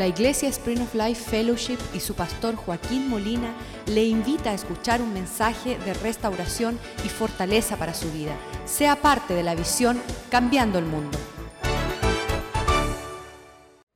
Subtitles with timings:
[0.00, 3.52] La Iglesia Spring of Life Fellowship y su pastor Joaquín Molina
[3.86, 8.34] le invita a escuchar un mensaje de restauración y fortaleza para su vida.
[8.64, 10.00] Sea parte de la visión
[10.30, 11.18] Cambiando el Mundo.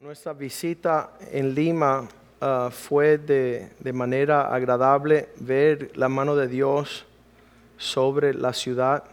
[0.00, 7.06] Nuestra visita en Lima uh, fue de, manera agradable ver la mano de Dios
[7.78, 9.04] sobre la ciudad.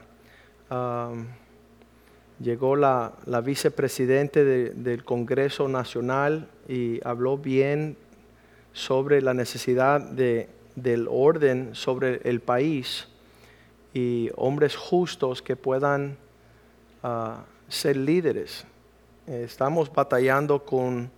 [0.69, 1.27] Um,
[2.41, 7.97] llegó la, la vicepresidente de- del Congreso Nacional y habló bien
[8.71, 13.09] sobre la necesidad de, del orden sobre el país
[13.93, 16.15] y hombres justos que puedan
[17.03, 18.65] ah, ser líderes.
[19.27, 21.11] Estamos batallando con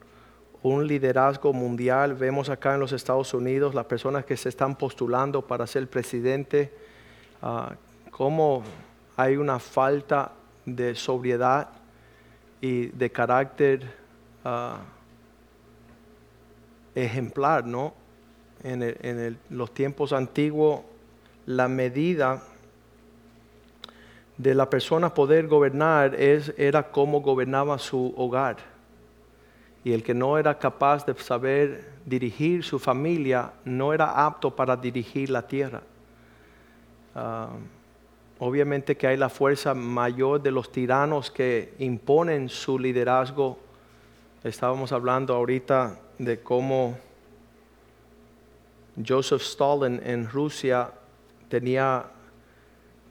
[0.64, 2.16] un liderazgo mundial.
[2.16, 6.74] Vemos acá en los Estados Unidos las personas que se están postulando para ser presidente,
[7.44, 7.76] ah,
[8.10, 8.64] cómo
[9.16, 10.32] hay una falta
[10.66, 11.70] de sobriedad
[12.60, 13.94] y de carácter
[14.44, 14.80] ah,
[16.96, 17.94] ejemplar, ¿no?
[18.64, 20.82] En, los tiempos antiguos,
[21.46, 22.42] la medida
[24.38, 28.58] de la persona poder gobernar es, era cómo gobernaba su hogar.
[29.84, 34.76] Y el que no era capaz de saber dirigir su familia no era apto para
[34.78, 35.82] dirigir la tierra.
[37.16, 37.50] Ah,
[38.40, 43.58] obviamente que hay la fuerza mayor de los tiranos que imponen su liderazgo.
[44.44, 46.98] Estábamos hablando ahorita de cómo
[49.08, 50.92] Joseph Stalin en Rusia
[51.48, 52.04] tenía,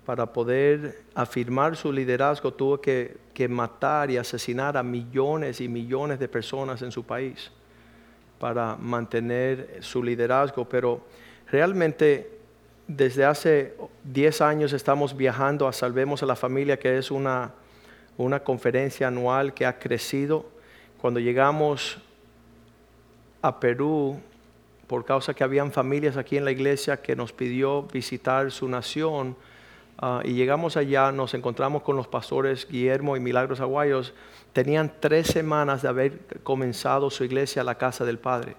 [0.05, 6.19] para poder afirmar su liderazgo, tuvo que, que matar y asesinar a millones y millones
[6.19, 7.50] de personas en su país
[8.38, 10.69] para mantener su liderazgo.
[10.69, 11.00] Pero
[11.50, 12.30] realmente
[12.86, 17.55] desde hace 10 años estamos viajando a Salvemos a la Familia, que es una,
[18.19, 20.52] una conferencia anual que ha crecido.
[21.03, 21.98] Cuando llegamos
[23.42, 24.20] a Perú,
[24.86, 29.34] por causa que habían familias aquí en la iglesia que nos pidió visitar su nación,
[29.99, 34.15] ah, y llegamos allá, nos encontramos con los pastores Guillermo y Milagros Aguayos,
[34.53, 38.54] tenían tres semanas de haber comenzado su iglesia, la casa del Padre.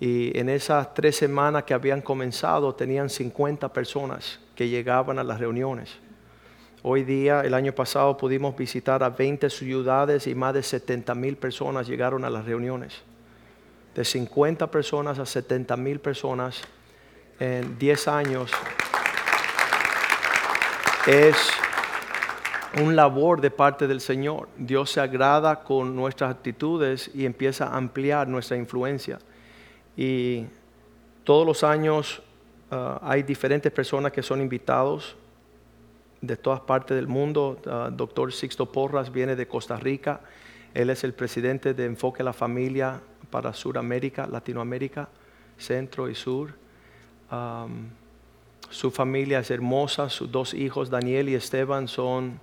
[0.00, 5.38] Y en esas tres semanas que habían comenzado, tenían 50 personas que llegaban a las
[5.38, 6.00] reuniones.
[6.82, 11.36] Hoy día, el año pasado, pudimos visitar a 20 ciudades y más de 70 mil
[11.36, 13.02] personas llegaron a las reuniones.
[13.94, 16.62] De 50 personas a 70 mil personas
[17.38, 18.50] en 10 años
[21.06, 21.36] es
[22.80, 24.48] un labor de parte del Señor.
[24.56, 29.18] Dios se agrada con nuestras actitudes y empieza a ampliar nuestra influencia.
[29.98, 30.46] Y
[31.24, 32.22] todos los años
[32.70, 35.16] ah, hay diferentes personas que son invitados
[36.20, 37.58] de todas partes del mundo.
[37.66, 40.20] Ah, Doctor Sixto Porras viene de Costa Rica.
[40.74, 43.00] Él es el presidente de Enfoque a la Familia
[43.30, 45.08] para Suramérica, Latinoamérica,
[45.58, 46.54] Centro y Sur.
[48.70, 50.08] Su familia es hermosa.
[50.08, 52.40] Sus dos hijos, Daniel y Esteban, son,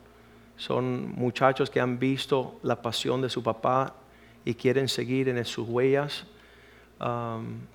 [0.58, 3.96] son muchachos que han visto la pasión de su papá
[4.44, 6.26] y quieren seguir en sus huellas.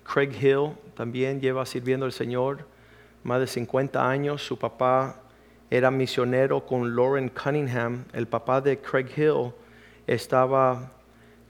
[0.03, 2.67] Craig Hill también lleva sirviendo al Señor
[3.23, 4.45] más de 50 años.
[4.45, 5.22] Su papá
[5.73, 8.05] era misionero con Lauren Cunningham.
[8.13, 9.51] El papá de Craig Hill
[10.05, 10.91] estaba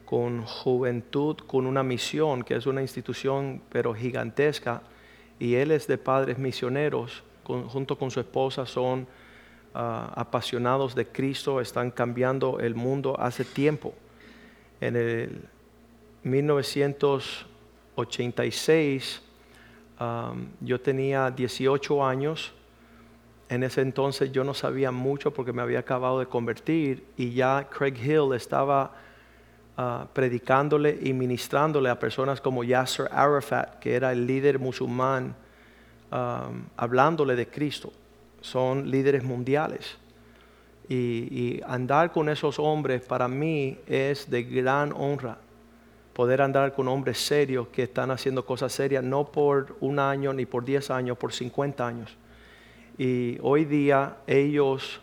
[0.05, 4.81] con Juventud con una misión, que es una institución pero gigantesca,
[5.39, 9.05] y él es de padres misioneros, junto con su esposa son
[9.73, 13.93] ah, apasionados de Cristo, están cambiando el mundo hace tiempo.
[14.79, 15.49] En el
[16.23, 19.21] 1986
[19.99, 22.53] um, yo tenía 18 años.
[23.49, 27.67] En ese entonces yo no sabía mucho porque me había acabado de convertir y ya
[27.69, 28.93] Craig Hill estaba
[29.77, 35.35] ah, predicándole y ministrándole a personas como Yasser Arafat, que era el líder musulmán,
[36.77, 37.91] hablándole de Cristo.
[38.41, 39.97] Son líderes mundiales.
[40.87, 45.37] Y, y andar con esos hombres para mí es de gran honra.
[46.13, 50.45] Poder andar con hombres serios que están haciendo cosas serias, no por un año ni
[50.45, 52.15] por 10 años, por 50 años.
[52.97, 55.01] Y hoy día ellos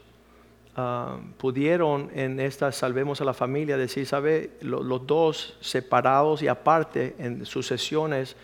[0.77, 4.51] ah, pudieron en esta Salvemos a la Familia decir, ¿sabe?
[4.61, 8.37] Lo- los dos separados y aparte en sus sesiones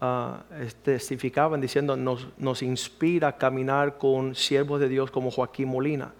[0.00, 0.42] ah,
[0.82, 6.12] testificaban diciendo, nos, nos inspira caminar con siervos de Dios como Joaquín Molina,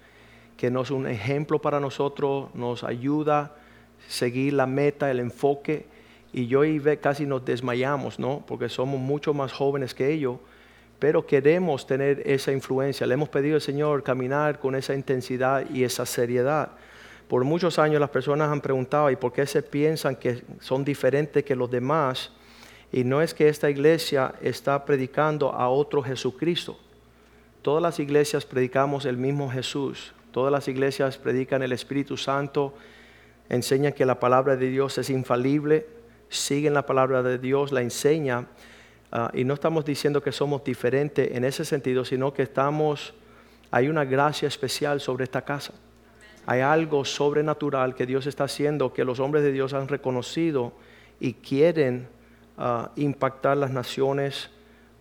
[0.57, 3.53] que nos es un ejemplo para nosotros, nos ayuda a
[4.09, 5.87] seguir la meta, el enfoque.
[6.33, 8.43] Y yo y Ve casi nos desmayamos, ¿no?
[8.47, 10.39] Porque somos mucho más jóvenes que ellos
[10.99, 13.07] pero queremos tener esa influencia.
[13.07, 16.71] Le hemos pedido al Señor caminar con esa intensidad y esa seriedad.
[17.29, 21.45] Por muchos años las personas han preguntado, ¿y por qué se piensan que son diferentes
[21.45, 22.33] que los demás?
[22.93, 26.79] Y no es que esta iglesia está predicando a otro Jesucristo.
[27.63, 30.15] Todas las iglesias predicamos el mismo Jesús.
[30.31, 32.75] Todas las iglesias predican el Espíritu Santo,
[33.49, 35.87] enseñan que la palabra de Dios es infalible,
[36.29, 38.47] siguen la palabra de Dios, la enseñan.
[39.19, 43.15] Ah, y no estamos diciendo que somos diferentes en ese sentido, sino que estamos,
[43.71, 45.73] hay una gracia especial sobre esta casa.
[46.45, 50.75] Hay algo sobrenatural que Dios está haciendo, que los hombres de Dios han reconocido
[51.19, 52.09] y quieren
[52.59, 54.51] ah, impactar las naciones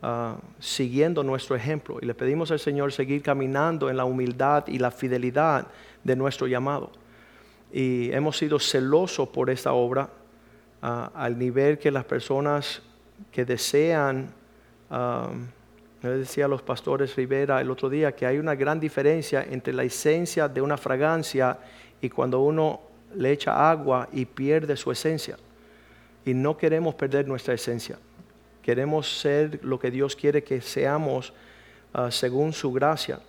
[0.01, 1.97] ah, siguiendo nuestro ejemplo.
[2.01, 5.67] Y le pedimos al Señor seguir caminando en la humildad y la fidelidad
[6.05, 6.89] de nuestro llamado.
[7.69, 10.07] Y hemos sido celosos por esta obra
[10.79, 12.81] al nivel que las personas
[13.31, 14.29] que desean,
[14.89, 15.47] um,
[16.01, 19.83] decía a los pastores Rivera el otro día que hay una gran diferencia entre la
[19.83, 21.57] esencia de una fragancia
[22.01, 22.81] y cuando uno
[23.15, 25.37] le echa agua y pierde su esencia.
[26.25, 27.97] Y no queremos perder nuestra esencia.
[28.61, 31.33] Queremos ser lo que Dios quiere que seamos
[31.93, 33.19] uh, según su gracia.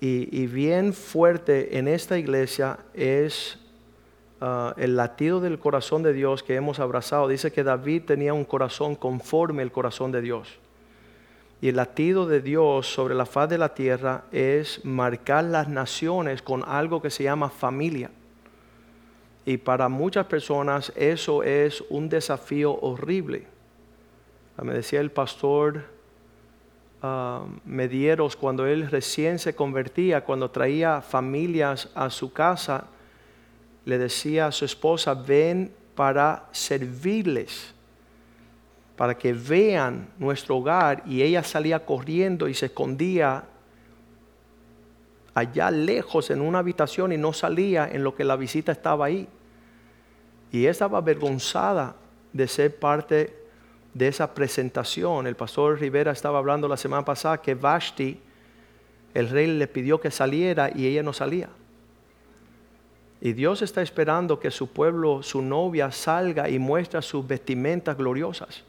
[0.00, 3.58] y, bien fuerte en esta iglesia es
[4.40, 7.28] Ah, el latido del corazón de Dios que hemos abrazado.
[7.28, 10.58] Dice que David tenía un corazón conforme al corazón de Dios.
[11.62, 16.42] Y el latido de Dios sobre la faz de la tierra es marcar las naciones
[16.42, 18.10] con algo que se llama familia.
[19.46, 23.46] Y para muchas personas eso es un desafío horrible.
[24.58, 25.84] Ah, me decía el pastor
[27.02, 32.88] uh, Medieros cuando él recién se convertía, cuando traía familias a su casa,
[33.86, 37.72] le decía a su esposa, ven para servirles,
[38.96, 41.04] para que vean nuestro hogar.
[41.06, 43.44] Y ella salía corriendo y se escondía
[45.34, 49.28] allá lejos en una habitación y no salía en lo que la visita estaba ahí.
[50.50, 51.94] Y ella estaba avergonzada
[52.32, 53.36] de ser parte
[53.94, 55.28] de esa presentación.
[55.28, 58.20] El pastor Rivera estaba hablando la semana pasada que Vashti,
[59.14, 61.48] el rey le pidió que saliera y ella no salía.
[63.20, 68.62] Y Dios está esperando que su pueblo, su novia, salga y muestre sus vestimentas gloriosas.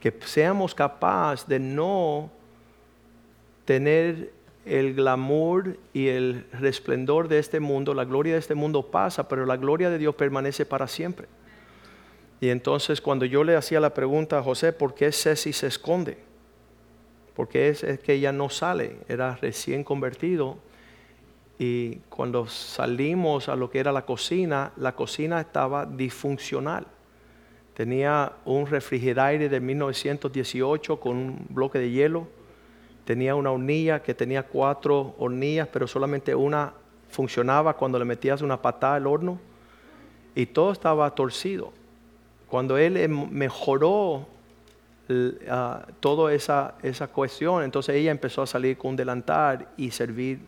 [0.00, 2.30] Que seamos capaces de no
[3.64, 4.32] tener
[4.66, 7.94] el glamour y el resplendor de este mundo.
[7.94, 11.26] La gloria de este mundo pasa, pero la gloria de Dios permanece para siempre.
[12.40, 16.18] Y entonces cuando yo le hacía la pregunta a José, ¿por qué Ceci se esconde?
[17.34, 20.58] Porque es, es que ella no sale, era recién convertido
[21.58, 26.86] y cuando salimos a lo que era la cocina, la cocina estaba disfuncional.
[27.74, 32.28] Tenía un refrigerador de 1918 con un bloque de hielo.
[33.04, 36.72] Tenía una hornilla que tenía cuatro hornillas, pero solamente una
[37.08, 39.40] funcionaba cuando le metías una patada al horno.
[40.36, 41.72] Y todo estaba torcido.
[42.48, 44.26] Cuando él em, mejoró
[45.08, 50.40] uh, toda esa, esa cuestión, entonces ella empezó a salir con un delantal y servir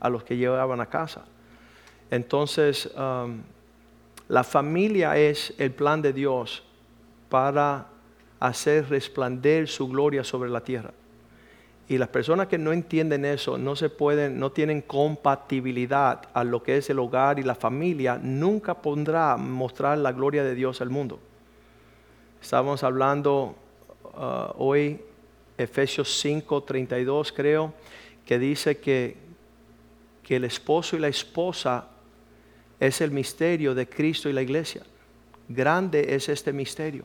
[0.00, 1.24] a los que llevaban a casa.
[2.10, 3.42] Entonces, um,
[4.28, 6.62] la familia es el plan de Dios
[7.28, 7.86] para
[8.40, 10.92] hacer resplandecer su gloria sobre la tierra.
[11.88, 16.62] Y las personas que no entienden eso, no se pueden, no tienen compatibilidad a lo
[16.62, 20.90] que es el hogar y la familia, nunca pondrá mostrar la gloria de Dios al
[20.90, 21.18] mundo.
[22.40, 23.56] Estamos hablando
[24.14, 25.00] uh, hoy,
[25.58, 27.74] Efesios 5, 32 creo,
[28.24, 29.16] que dice que
[30.30, 31.88] que el esposo y la esposa
[32.78, 34.80] es el misterio de Cristo y la iglesia.
[35.48, 37.04] Grande es este misterio.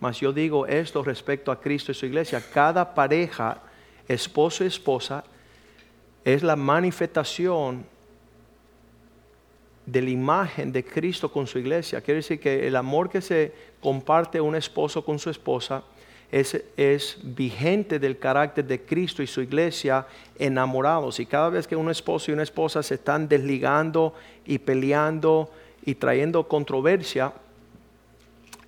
[0.00, 2.42] Mas yo digo esto respecto a Cristo y su iglesia.
[2.50, 3.60] Cada pareja,
[4.08, 5.22] esposo y esposa,
[6.24, 7.84] es la manifestación
[9.84, 12.00] de la imagen de Cristo con su iglesia.
[12.00, 15.84] Quiere decir que el amor que se comparte un esposo con su esposa
[16.30, 20.06] es, vigente del carácter de Cristo y su iglesia
[20.38, 21.20] enamorados.
[21.20, 24.14] Y cada vez que un esposo y una esposa se están desligando
[24.44, 25.50] y peleando
[25.84, 27.32] y trayendo controversia,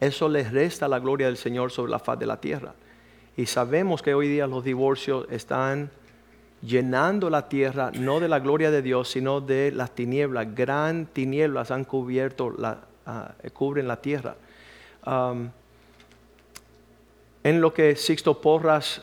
[0.00, 2.74] eso les resta la gloria del Señor sobre la faz de la tierra.
[3.36, 5.90] Y sabemos que hoy día los divorcios están
[6.62, 10.54] llenando la tierra, no de la gloria de Dios, sino de las tinieblas.
[10.54, 14.36] Gran tinieblas han cubierto la, ah, cubren la tierra.
[15.06, 15.50] Um,
[17.48, 19.00] en lo que Sixto Porras,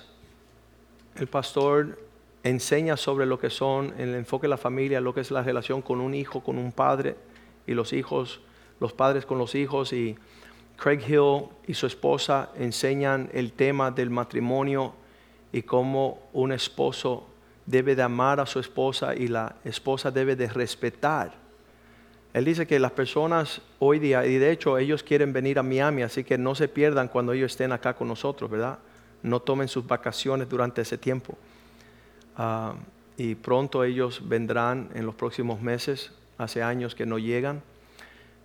[1.16, 1.98] el pastor,
[2.44, 5.82] enseña sobre lo que son el enfoque de la familia, lo que es la relación
[5.82, 7.16] con un hijo, con un padre
[7.66, 8.42] y los hijos,
[8.80, 10.16] los padres con los hijos y
[10.78, 14.94] Craig Hill y su esposa enseñan el tema del matrimonio
[15.52, 17.26] y cómo un esposo
[17.66, 21.34] debe de amar a su esposa y la esposa debe de respetar.
[22.36, 26.02] Él dice que las personas hoy día, y de hecho ellos quieren venir a Miami,
[26.02, 28.78] así que no se pierdan cuando ellos estén acá con nosotros, ¿verdad?
[29.24, 31.38] No tomen sus vacaciones durante ese tiempo.
[32.36, 32.74] Ah,
[33.16, 37.62] y pronto ellos vendrán en los próximos meses, hace años que no llegan.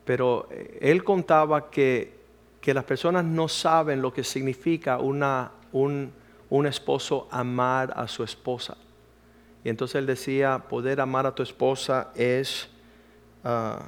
[0.05, 2.15] Pero eh, él contaba que,
[2.61, 6.13] que las personas no saben lo que significa una, un,
[6.49, 8.77] un esposo amar a su esposa.
[9.65, 12.71] Y entonces él decía, poder amar a tu esposa es
[13.45, 13.83] ah,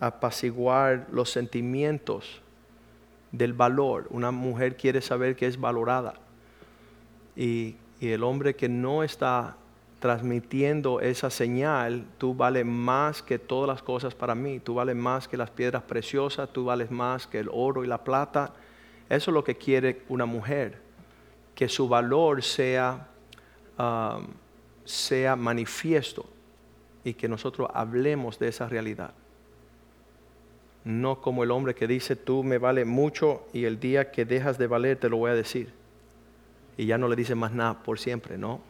[0.00, 2.40] apaciguar los sentimientos
[3.30, 4.06] del valor.
[4.10, 6.14] Una mujer quiere saber que es valorada.
[7.36, 9.56] Y, y el hombre que no está
[10.00, 15.28] transmitiendo esa señal, tú vales más que todas las cosas para mí, tú vales más
[15.28, 18.52] que las piedras preciosas, tú vales más que el oro y la plata.
[19.08, 20.80] Eso es lo que quiere una mujer,
[21.54, 23.06] que su valor sea
[23.78, 24.26] um,
[24.84, 26.28] sea manifiesto
[27.04, 29.12] y que nosotros hablemos de esa realidad.
[30.84, 34.58] No como el hombre que dice, tú me vale mucho y el día que dejas
[34.58, 35.72] de valer te lo voy a decir.
[36.76, 38.60] Y ya no le dice más nada por siempre, ¿no?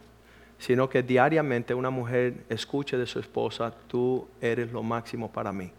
[0.59, 5.71] Sino que diariamente una mujer escuche de su esposa, tú eres lo máximo para mí.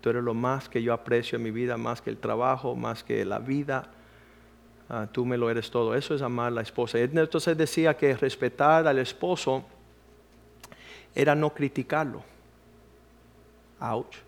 [0.00, 3.02] Tú eres lo más que yo aprecio en mi vida, más que el trabajo, más
[3.02, 3.90] que la vida
[4.88, 5.94] Ah, tú me lo eres todo.
[5.94, 6.98] Eso es amar a la esposa.
[6.98, 9.64] Entonces decía que respetar al esposo
[11.16, 12.22] era no criticarlo.
[13.80, 14.18] Ouch.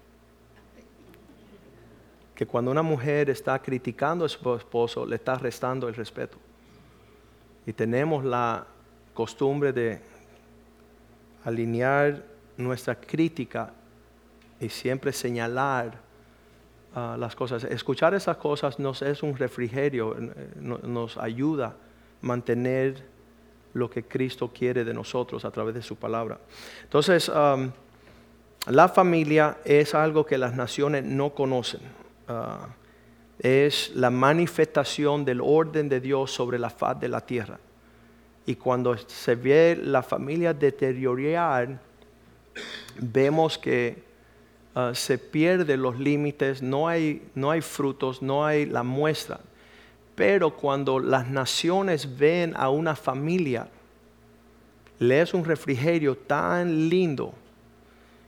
[2.35, 6.39] Que cuando una mujer está criticando a su esposo, le está restando el respeto.
[7.67, 8.67] Y tenemos la
[9.13, 10.01] costumbre de
[11.45, 12.25] alinear
[12.57, 13.73] nuestra crítica
[14.61, 15.99] y siempre señalar
[16.95, 17.65] las cosas.
[17.65, 21.75] Escuchar esas cosas nos es un refrigerio, eh, nos ayuda a
[22.23, 23.05] mantener
[23.75, 26.39] lo que Cristo quiere de nosotros a través de su palabra.
[26.83, 27.31] Entonces,
[28.67, 31.81] la familia es algo que las naciones no conocen.
[32.27, 32.69] Ah,
[33.39, 37.59] es la manifestación del orden de Dios sobre la faz de la tierra.
[38.47, 41.79] Y cuando se ve la familia deteriorar,
[42.99, 44.09] vemos que
[44.81, 49.41] Ah, se pierden los límites, no hay, no hay frutos, no hay la muestra.
[50.19, 53.69] Pero cuando las naciones ven a una familia,
[54.99, 57.33] le es un refrigerio tan lindo.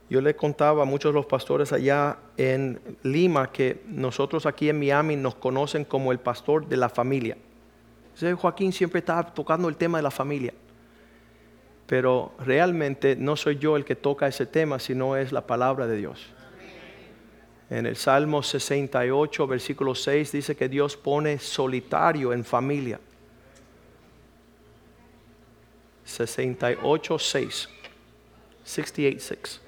[0.09, 4.79] Yo le contaba a muchos de los pastores allá en Lima que nosotros aquí en
[4.79, 7.37] Miami nos conocen como el pastor de la familia.
[8.37, 10.55] Joaquín siempre está tocando el tema de la familia.
[11.89, 15.97] Pero realmente no soy yo el que toca ese tema, sino es la palabra de
[15.97, 16.25] Dios.
[17.71, 22.99] En el Salmo 68, versículo 6 dice que Dios pone solitario en familia.
[26.05, 27.69] 68, 6.
[28.65, 29.61] 68, 6.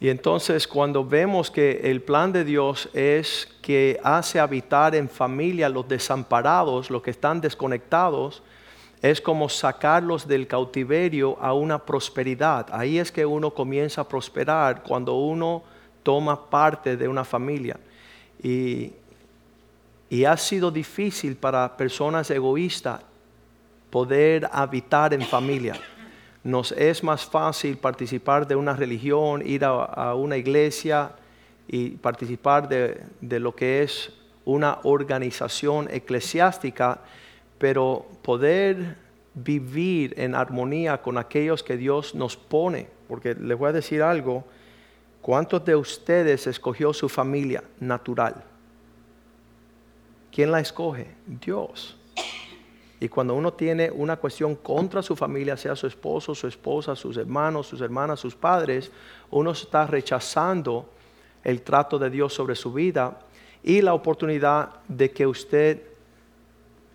[0.00, 5.68] Y entonces cuando vemos que el plan de Dios es que hace habitar en familia
[5.68, 8.42] los desamparados, los que están desconectados,
[9.02, 12.68] es como sacarlos del cautiverio a una prosperidad.
[12.70, 15.64] Ahí es que uno comienza a prosperar cuando uno
[16.04, 17.78] toma parte de una familia.
[18.42, 18.92] Y,
[20.26, 23.00] ha sido difícil para personas egoístas
[23.90, 25.74] poder habitar en familia.
[26.44, 31.12] Nos es más fácil participar de una religión, ir a, una iglesia
[31.66, 34.12] y participar de, de lo que es
[34.44, 37.00] una organización eclesiástica
[37.62, 38.96] pero poder
[39.34, 44.44] vivir en armonía con aquellos que Dios nos pone, porque les voy a decir algo,
[45.20, 48.44] ¿cuántos de ustedes escogió su familia natural?
[50.30, 51.08] ¿Quién la escoge?
[51.26, 51.96] Dios.
[53.00, 57.16] Y cuando uno tiene una cuestión contra su familia, sea su esposo, su esposa, sus
[57.16, 58.92] hermanos, sus hermanas, sus padres,
[59.30, 60.88] uno está rechazando
[61.42, 63.18] el trato de Dios sobre su vida
[63.62, 65.82] y la oportunidad de que usted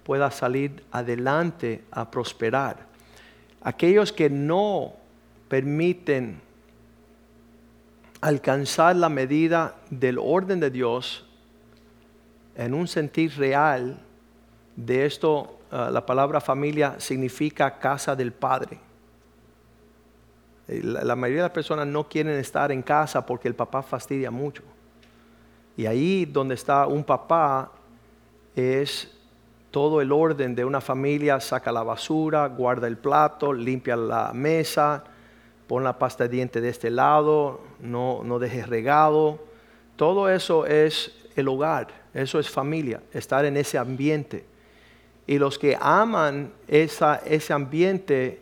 [0.08, 2.78] pueda salir adelante a prosperar.
[3.62, 4.94] Aquellos que no
[5.50, 6.40] permiten
[8.22, 11.28] alcanzar la medida del orden de Dios
[12.56, 14.00] en un sentir real,
[14.78, 18.80] de esto ah, la palabra familia significa casa del Padre.
[20.70, 24.32] La, la mayoría de las personas no quieren estar en casa porque el papá fastidia
[24.32, 24.64] mucho.
[25.76, 27.74] Y ahí donde está un papá
[28.56, 29.17] es
[29.72, 35.04] todo el orden de una familia, saca la basura, guarda el plato, limpia la mesa,
[35.68, 39.40] pon la pasta de diente de este lado, no, no dejes regado.
[39.96, 44.46] Todo eso es el hogar, eso es familia, estar en ese ambiente.
[45.26, 48.42] Y los que aman esa, ese ambiente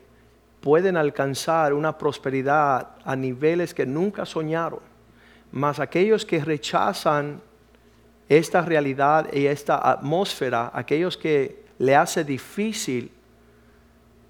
[0.62, 4.80] pueden alcanzar una prosperidad a niveles que nunca soñaron.
[5.52, 7.42] Mas aquellos que rechazan
[8.28, 13.12] esta realidad y esta atmósfera, aquellos que le hace difícil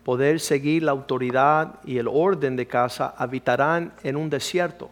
[0.03, 4.89] poder seguir la autoridad y el orden de casa, habitarán en un desierto,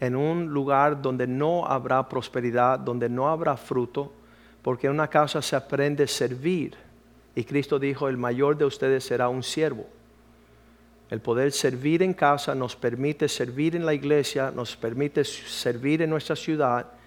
[0.00, 4.12] en un lugar donde no habrá prosperidad, donde no habrá fruto,
[4.62, 6.74] porque en una casa se aprende a servir.
[7.34, 9.86] Y Cristo dijo, el mayor de ustedes será un siervo.
[11.10, 16.10] El poder servir en casa nos permite servir en la iglesia, nos permite servir en
[16.10, 16.97] nuestra ciudad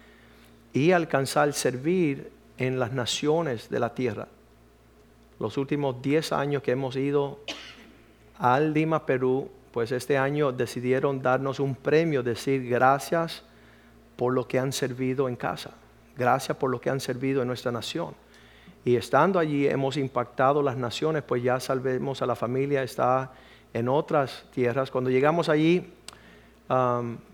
[0.74, 4.28] y alcanzar servir en las naciones de la tierra.
[5.40, 7.40] Los últimos 10 años que hemos ido
[8.38, 13.44] al Lima, Perú, pues este año decidieron darnos un premio, decir gracias
[14.16, 15.72] por lo que han servido en casa,
[16.16, 18.13] gracias por lo que han servido en nuestra nación.
[18.84, 23.32] Y estando allí hemos impactado las naciones, pues ya salvemos a la familia, está
[23.74, 24.92] en otras tierras.
[24.92, 25.92] Cuando llegamos allí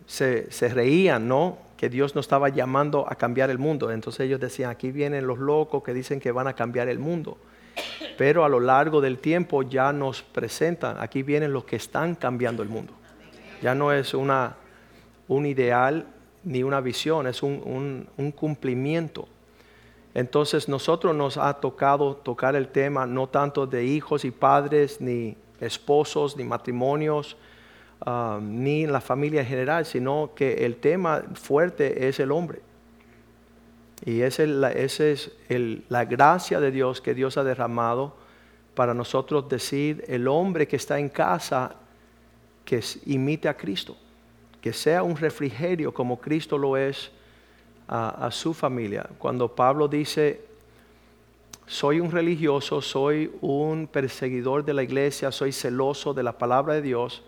[0.06, 1.66] se, se reían, ¿no?
[1.77, 3.91] Que Dios nos estaba llamando a cambiar el mundo.
[3.91, 7.38] Entonces ellos decían, aquí vienen los locos que dicen que van a cambiar el mundo.
[8.17, 12.63] Pero a lo largo del tiempo ya nos presentan, aquí vienen los que están cambiando
[12.63, 12.93] el mundo.
[13.62, 14.55] Ya no es una,
[15.27, 16.07] un ideal
[16.43, 19.27] ni una visión, es un, un cumplimiento.
[20.15, 25.38] Entonces nosotros nos ha tocado tocar el tema no tanto de hijos y padres, ni
[25.62, 27.38] esposos, ni matrimonios,
[28.05, 32.61] Um, ni en la familia en general, sino que el tema fuerte es el hombre.
[34.05, 35.31] Y esa es,
[35.89, 38.15] la gracia de Dios que Dios ha derramado
[38.75, 41.75] para nosotros decir, el hombre que está en casa,
[42.63, 43.97] que imite a Cristo,
[44.61, 47.09] que sea un refrigerio como Cristo lo es
[47.87, 49.09] a su familia.
[49.17, 50.45] Cuando Pablo dice,
[51.65, 56.83] soy un religioso, soy un perseguidor de la iglesia, soy celoso de la palabra de
[56.83, 57.23] Dios,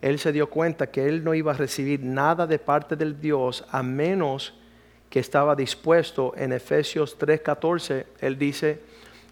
[0.00, 3.64] él se dio cuenta que él no iba a recibir nada de parte del Dios
[3.70, 4.54] a menos
[5.10, 6.32] que estaba dispuesto.
[6.36, 8.80] En Efesios 3:14, él dice,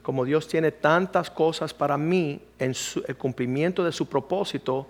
[0.03, 2.75] como Dios tiene tantas cosas para mí en
[3.07, 4.87] el cumplimiento de su propósito,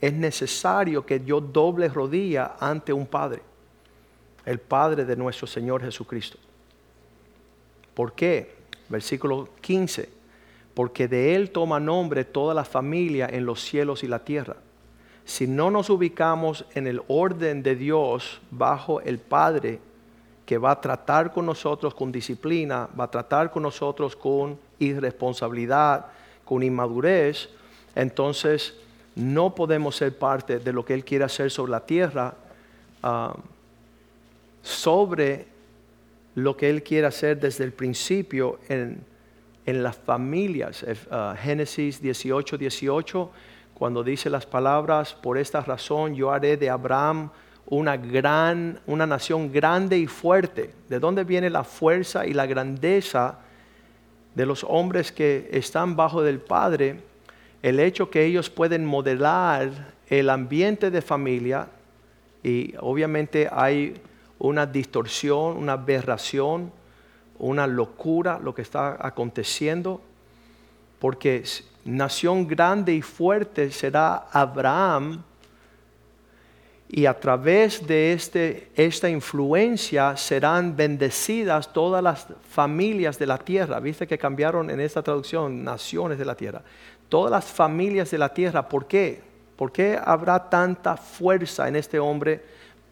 [0.00, 3.40] es necesario que yo doble rodilla ante un Padre,
[4.44, 6.38] el Padre de nuestro Señor Jesucristo.
[7.94, 8.54] ¿Por qué?
[8.90, 10.10] Versículo 15,
[10.74, 14.56] porque de Él toma nombre toda la familia en los cielos y la tierra
[15.24, 19.80] si no nos ubicamos en el orden de Dios bajo el Padre,
[20.44, 26.06] que va a tratar con nosotros con disciplina, va a tratar con nosotros con irresponsabilidad,
[26.44, 27.48] con inmadurez,
[27.94, 28.74] entonces
[29.14, 32.34] no podemos ser parte de lo que Él quiere hacer sobre la tierra,
[33.02, 33.34] ah,
[34.62, 35.46] sobre
[36.34, 39.14] lo que Él quiere hacer desde el principio en,
[39.66, 40.82] las familias.
[40.82, 43.30] Uh, Génesis 18, 18
[43.74, 47.30] cuando dice las palabras, por esta razón yo haré de Abraham
[47.66, 50.72] una gran, una nación grande y fuerte.
[50.88, 53.38] ¿De dónde viene la fuerza y la grandeza
[54.34, 57.00] de los hombres que están bajo del Padre?
[57.62, 61.68] El hecho que ellos pueden modelar el ambiente de familia
[62.42, 63.94] y obviamente hay
[64.38, 66.70] una distorsión, una aberración,
[67.38, 70.02] una locura lo que está aconteciendo,
[70.98, 71.42] porque
[71.84, 75.22] nación grande y fuerte será Abraham.
[76.88, 83.80] Y a través de este, esta influencia serán bendecidas todas las familias de la tierra.
[83.80, 86.62] Viste que cambiaron en esta traducción naciones de la tierra.
[87.08, 88.68] Todas las familias de la tierra.
[88.68, 89.22] ¿Por qué?
[89.56, 92.42] ¿Por qué habrá tanta fuerza en este hombre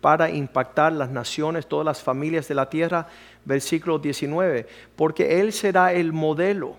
[0.01, 3.07] para impactar las naciones, todas las familias de la tierra?
[3.45, 4.67] Versículo 19.
[4.97, 6.77] Porque Él será el modelo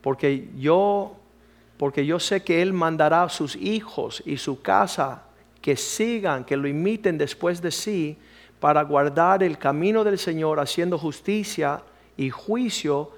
[0.00, 1.16] porque yo,
[1.76, 5.22] porque yo sé que Él mandará a sus hijos y su casa
[5.60, 8.18] que sigan, que lo imiten después de sí,
[8.60, 11.82] para guardar el camino del Señor, haciendo justicia
[12.16, 13.10] y juicio,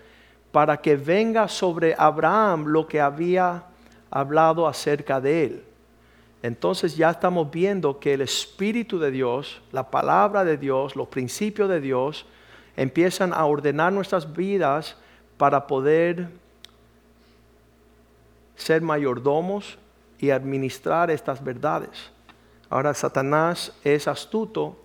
[0.53, 3.65] para que venga sobre Abraham lo que había
[4.11, 5.65] hablado acerca de él.
[6.43, 11.69] Entonces ya estamos viendo que el Espíritu de Dios, la palabra de Dios, los principios
[11.69, 12.27] de Dios,
[12.77, 14.97] empiezan a ordenar nuestras vidas
[15.37, 16.29] para poder
[18.63, 19.79] ser mayordomos
[20.19, 22.11] y administrar estas verdades.
[22.71, 24.79] Ahora Satanás es astuto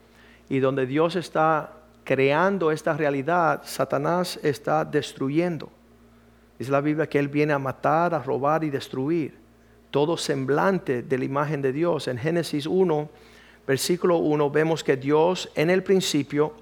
[0.50, 5.70] y donde Dios está creando esta realidad, Satanás está destruyendo.
[6.58, 9.38] Es la Biblia que Él viene a matar, a robar y destruir.
[9.92, 12.08] Todo semblante de la imagen de Dios.
[12.08, 13.10] En Génesis 1,
[13.66, 16.54] versículo 1, vemos que Dios en el principio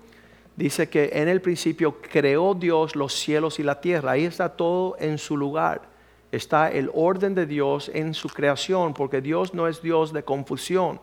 [0.56, 4.12] dice que en el principio creó Dios los cielos y la tierra.
[4.12, 5.95] Ahí está todo en su lugar.
[6.32, 11.00] Está el orden de Dios en su creación, porque Dios no es Dios de confusión.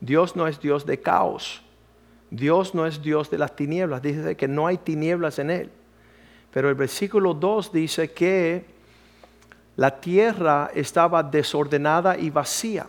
[0.00, 1.62] Dios no es Dios de caos.
[2.30, 4.00] Dios no es Dios de las tinieblas.
[4.00, 5.70] Dice que no hay tinieblas en Él.
[6.52, 8.64] Pero el versículo 2 dice que
[9.76, 12.88] la tierra estaba desordenada y vacía.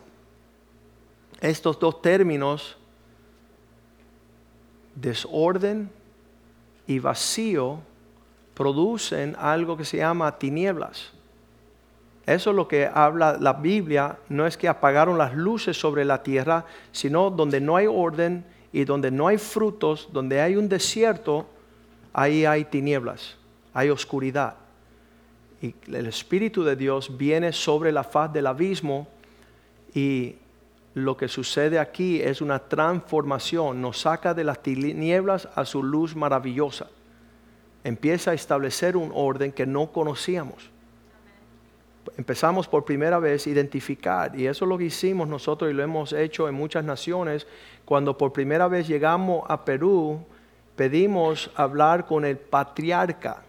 [1.39, 2.77] Estos dos términos,
[4.95, 5.89] desorden
[6.85, 7.79] y vacío,
[8.53, 11.13] producen algo que se llama tinieblas.
[12.33, 16.23] Eso es lo que habla la Biblia, no es que apagaron las luces sobre la
[16.23, 21.45] tierra, sino donde no hay orden y donde no hay frutos, donde hay un desierto,
[22.13, 23.35] ahí hay tinieblas,
[23.73, 24.55] hay oscuridad.
[25.61, 29.07] Y el Espíritu de Dios viene sobre la faz del abismo
[29.93, 30.35] y
[30.93, 36.15] lo que sucede aquí es una transformación, nos saca de las tinieblas a su luz
[36.15, 36.87] maravillosa.
[37.83, 40.69] Empieza a establecer un orden que no conocíamos.
[42.17, 45.83] Empezamos por primera vez a identificar, y eso es lo que hicimos nosotros y lo
[45.83, 47.47] hemos hecho en muchas naciones,
[47.85, 50.19] cuando por primera vez llegamos a Perú,
[50.75, 53.43] pedimos hablar con el patriarca.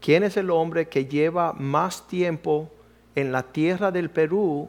[0.00, 2.70] ¿Quién es el hombre que lleva más tiempo
[3.14, 4.68] en la tierra del Perú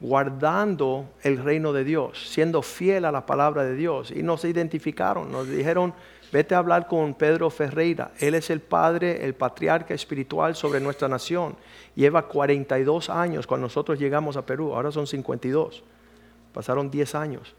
[0.00, 4.10] guardando el reino de Dios, siendo fiel a la palabra de Dios.
[4.10, 5.94] Y nos identificaron, nos dijeron,
[6.32, 8.12] vete a hablar con Pedro Ferreira.
[8.18, 11.56] Él es el padre, el patriarca espiritual sobre nuestra nación.
[11.94, 15.82] Lleva 42 años cuando nosotros llegamos a Perú, ahora son 52.
[16.52, 17.54] Pasaron 10 años.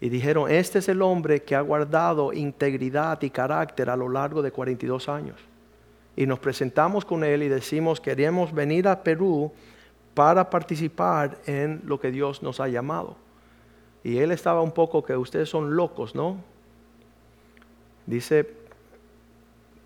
[0.00, 4.42] Y dijeron, este es el hombre que ha guardado integridad y carácter a lo largo
[4.42, 5.36] de 42 años.
[6.14, 9.52] Y nos presentamos con él y decimos, queremos venir a Perú
[10.14, 13.16] para participar en lo que Dios nos ha llamado.
[14.02, 16.38] Y él estaba un poco que ustedes son locos, ¿no?
[18.08, 18.48] Dice,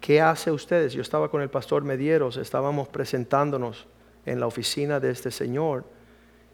[0.01, 0.93] ¿qué hace ustedes?
[0.93, 3.89] Yo estaba con el pastor Medieros, estábamos presentándonos
[4.25, 5.85] en la oficina de este señor.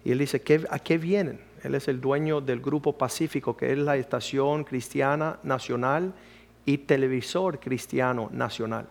[0.03, 1.41] Y él dice, ¿a qué vienen?
[1.63, 6.15] Él es el dueño del Grupo Pacífico, que es la estación cristiana nacional
[6.65, 8.87] y televisor cristiano nacional.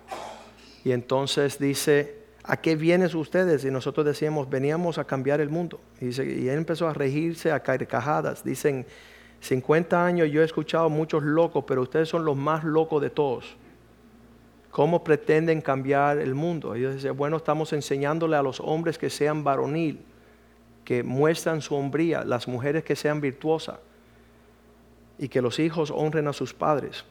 [0.83, 3.65] Y entonces dice, ¿a qué vienes ustedes?
[3.65, 5.79] Y nosotros decíamos, veníamos a cambiar el mundo.
[5.99, 8.43] Y, él empezó a regirse a carcajadas.
[8.43, 8.85] Dicen,
[9.41, 13.55] 50 años yo he escuchado muchos locos, pero ustedes son los más locos de todos.
[14.71, 16.75] ¿Cómo pretenden cambiar el mundo?
[16.75, 19.99] Yo decía, bueno, estamos enseñándole a los hombres que sean varonil,
[20.83, 23.77] que muestran su hombría, las mujeres que sean virtuosas
[25.17, 27.05] y que los hijos honren a sus padres.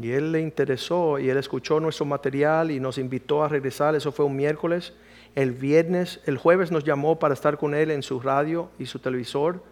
[0.00, 3.94] Y él le interesó y él escuchó nuestro material y nos invitó a regresar.
[3.94, 4.92] Eso fue un miércoles.
[5.34, 8.98] El viernes, el jueves nos llamó para estar con él en su radio y su
[8.98, 9.62] televisor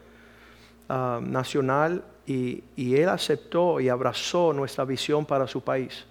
[0.89, 6.07] ah, nacional y, él aceptó y abrazó nuestra visión para su país.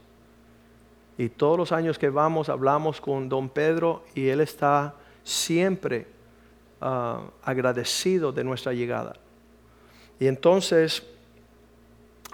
[1.18, 6.08] Y todos los años que vamos hablamos con don Pedro y él está siempre
[6.82, 9.14] ah, agradecido de nuestra llegada.
[10.20, 11.04] Y entonces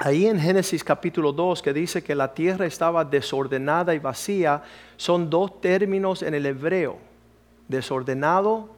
[0.01, 4.63] Ahí en Génesis capítulo 2 que dice que la tierra estaba desordenada y vacía,
[4.95, 6.97] son dos términos en el hebreo.
[7.67, 8.69] Desordenado,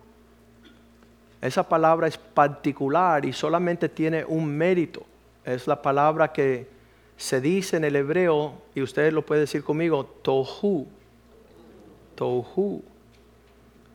[1.42, 5.04] esa palabra es particular y solamente tiene un mérito.
[5.44, 6.68] Es la palabra que
[7.18, 10.88] se dice en el hebreo, y usted lo puede decir conmigo, tohu.
[12.16, 12.84] Tohu.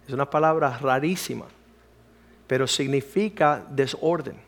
[0.06, 1.46] Es una palabra rarísima,
[2.46, 4.46] pero significa desorden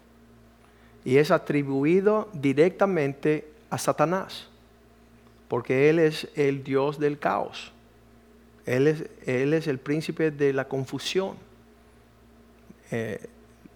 [1.04, 4.48] y es atribuido directamente a Satanás,
[5.48, 7.72] porque Él es el Dios del caos.
[8.66, 11.36] Él es, él es el príncipe de la confusión.
[12.90, 13.26] Eh,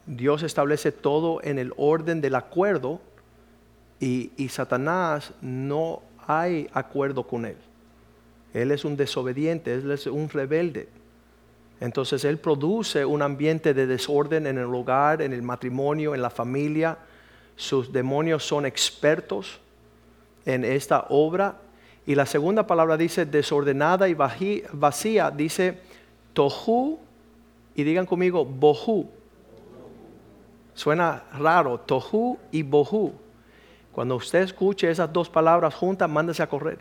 [0.06, 3.00] Dios establece todo en el orden del acuerdo
[4.00, 7.56] y, Satanás no hay acuerdo con él.
[8.52, 10.88] Él es un desobediente, él es un rebelde.
[11.80, 16.30] Entonces él produce un ambiente de desorden en el hogar, en el matrimonio, en la
[16.30, 16.98] familia,
[17.56, 19.60] sus demonios son expertos
[20.44, 21.56] en esta obra.
[22.06, 25.78] Y la segunda palabra dice desordenada y vacía, dice
[26.32, 26.98] tohu,
[27.74, 29.10] y digan conmigo bohu.
[30.74, 33.12] Suena raro, tohu y bohu.
[33.92, 36.78] Cuando usted escuche esas dos palabras juntas, mándese a correr.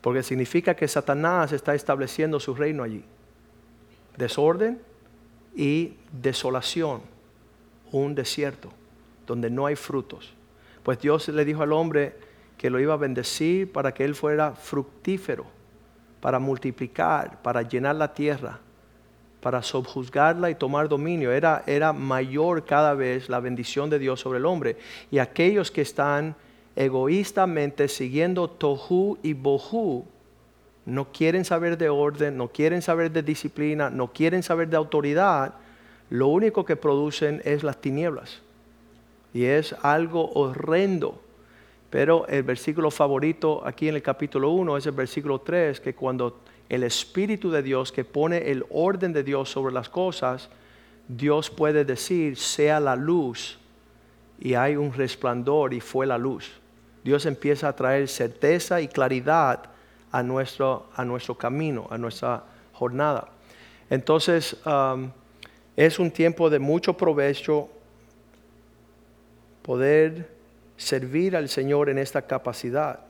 [0.00, 3.04] Porque significa que Satanás está estableciendo su reino allí.
[4.16, 4.80] Desorden
[5.54, 7.02] y desolación
[7.92, 8.70] un desierto
[9.26, 10.32] donde no hay frutos.
[10.82, 12.16] Pues Dios le dijo al hombre
[12.56, 15.46] que lo iba a bendecir para que él fuera fructífero,
[16.20, 18.60] para multiplicar, para llenar la tierra.
[19.40, 21.32] para subjuzgarla y tomar dominio.
[21.32, 24.76] Era, era mayor cada vez la bendición de Dios sobre el hombre.
[25.10, 26.36] Y aquellos que están
[26.76, 30.04] egoístamente siguiendo tohu y bohu,
[30.86, 35.54] no quieren saber de orden, no quieren saber de disciplina, no quieren saber de autoridad,
[36.10, 38.40] lo único que producen es las tinieblas.
[39.32, 41.20] Y es algo horrendo.
[41.90, 46.40] Pero el versículo favorito aquí en el capítulo 1 es el versículo 3, que cuando
[46.68, 50.48] el Espíritu de Dios, que pone el orden de Dios sobre las cosas,
[51.08, 53.58] Dios puede decir, sea la luz,
[54.38, 56.52] y hay un resplandor y fue la luz.
[57.02, 59.64] Dios empieza a traer certeza y claridad
[60.12, 63.28] a nuestro, a nuestro camino, a nuestra jornada.
[63.90, 65.10] Entonces, um,
[65.76, 67.68] es un tiempo de mucho provecho
[69.62, 70.39] poder
[70.80, 73.00] servir al Señor en esta capacidad.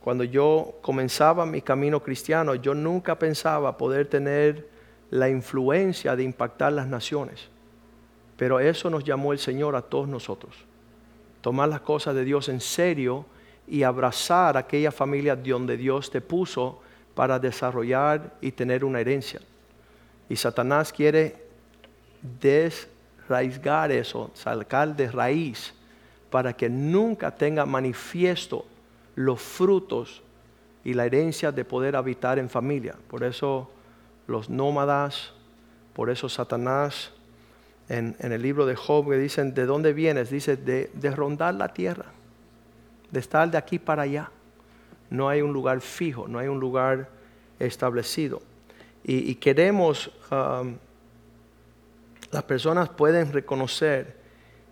[0.00, 4.68] Cuando yo comenzaba mi camino cristiano, yo nunca pensaba poder tener
[5.10, 7.48] la influencia de impactar las naciones.
[8.36, 10.54] Pero eso nos llamó el Señor a todos nosotros.
[11.40, 13.24] Tomar las cosas de Dios en serio
[13.66, 16.82] y abrazar aquella familia donde Dios te puso
[17.14, 19.40] para desarrollar y tener una herencia.
[20.28, 21.34] Y Satanás quiere
[22.40, 25.72] desraizgar eso, sacar de raíz
[26.30, 28.66] para que nunca tenga manifiesto
[29.14, 30.22] los frutos
[30.84, 32.96] y la herencia de poder habitar en familia.
[33.08, 33.70] Por eso
[34.26, 35.32] los nómadas,
[35.94, 37.12] por eso Satanás
[37.88, 40.30] en, el libro de Job que dicen, ¿de dónde vienes?
[40.30, 42.06] Dice, de, rondar la tierra,
[43.10, 44.30] de estar de aquí para allá.
[45.10, 47.08] No hay un lugar fijo, no hay un lugar
[47.58, 48.42] establecido.
[49.08, 50.74] Y, queremos, um,
[52.32, 54.16] las personas pueden reconocer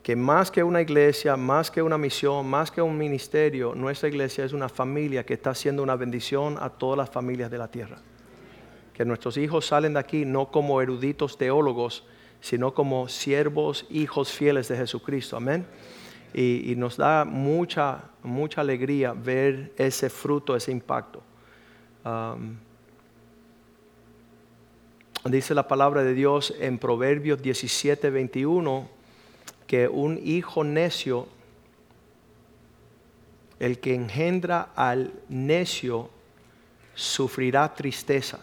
[0.05, 4.45] que más que una iglesia, más que una misión, más que un ministerio, nuestra iglesia
[4.45, 7.97] es una familia que está haciendo una bendición a todas las familias de la tierra.
[8.93, 12.07] Que nuestros hijos salen de aquí no como eruditos teólogos,
[12.43, 15.39] sino como siervos, hijos fieles de Jesucristo.
[15.39, 15.67] Amén.
[16.35, 21.23] Y, nos da mucha, mucha alegría ver ese fruto, ese impacto.
[25.25, 28.94] Dice la palabra de Dios en Proverbios 17, 21
[29.75, 31.27] que un hijo necio,
[33.59, 36.11] el que engendra al necio,
[36.95, 38.39] sufrirá tristeza.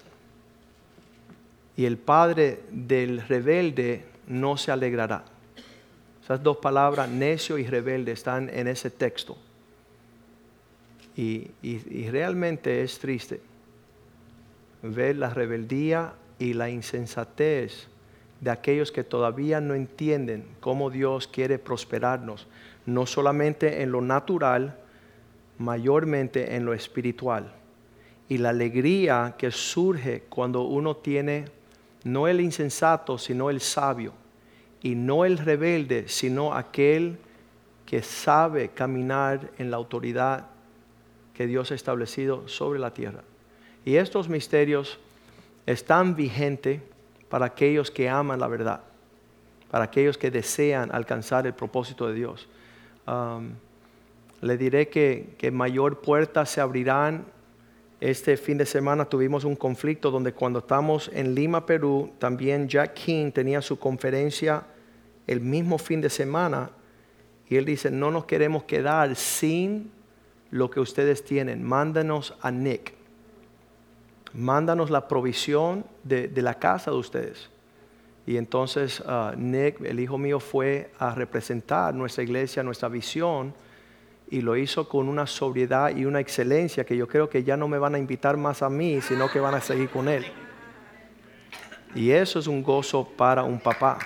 [1.78, 5.24] Y el padre del rebelde no se alegrará.
[6.22, 9.38] Esas dos palabras, necio y rebelde, están en ese texto.
[11.16, 13.40] Y, y realmente es triste
[14.82, 17.88] ver la rebeldía y la insensatez
[18.42, 22.48] de aquellos que todavía no entienden cómo Dios quiere prosperarnos,
[22.86, 24.78] no solamente en lo natural,
[25.60, 27.54] mayormente en lo espiritual.
[28.28, 31.46] Y la alegría que surge cuando uno tiene
[32.04, 34.14] no el insensato, sino el sabio,
[34.82, 37.20] y no el rebelde, sino aquel
[37.86, 40.48] que sabe caminar en la autoridad
[41.36, 43.22] que Dios ha establecido sobre la tierra.
[43.86, 44.98] Y estos misterios
[45.68, 46.82] están vigentes
[47.32, 48.82] para aquellos que aman la verdad,
[49.72, 52.50] para aquellos que desean alcanzar el propósito de Dios.
[53.08, 53.54] Um,
[54.42, 57.26] le diré que, que mayor puertas se abrirán.
[58.02, 62.96] Este fin de semana tuvimos un conflicto donde cuando estamos en Lima, Perú, también Jack
[62.96, 64.64] King tenía su conferencia
[65.26, 66.70] el mismo fin de semana
[67.48, 69.90] y él dice, no nos queremos quedar sin
[70.50, 73.01] lo que ustedes tienen, mándanos a Nick
[74.34, 77.50] mándanos la provisión de, la casa de ustedes.
[78.26, 83.54] Y entonces uh, Nick, el hijo mío, fue a representar nuestra iglesia, nuestra visión,
[84.30, 87.68] y lo hizo con una sobriedad y una excelencia que yo creo que ya no
[87.68, 90.26] me van a invitar más a mí, sino que van a seguir con él.
[91.94, 94.00] Y eso es un gozo para un papá.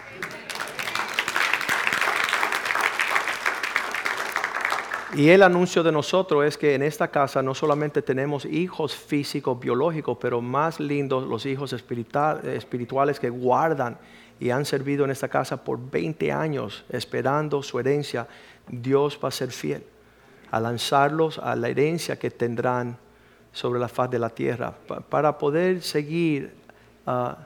[5.16, 9.58] Y el anuncio de nosotros es que en esta casa no solamente tenemos hijos físicos,
[9.58, 13.98] biológicos, pero más lindos los hijos espirituales que guardan
[14.42, 18.28] y han servido en esta casa por 20 años esperando su herencia.
[18.68, 19.86] Dios va a ser fiel
[20.52, 22.98] a lanzarlos a la herencia que tendrán
[23.54, 24.74] sobre la faz de la tierra
[25.10, 26.54] para poder seguir
[27.06, 27.38] ah,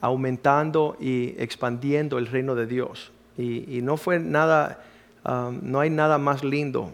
[0.00, 3.12] aumentando y expandiendo el reino de Dios.
[3.38, 4.89] y no fue nada
[5.24, 6.92] no hay nada más lindo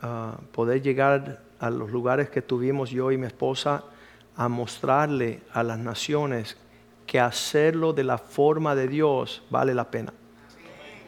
[0.00, 3.84] ah, poder llegar a los lugares que tuvimos yo y mi esposa
[4.36, 6.56] a mostrarle a las naciones
[7.06, 10.12] que hacerlo de la forma de Dios vale la pena.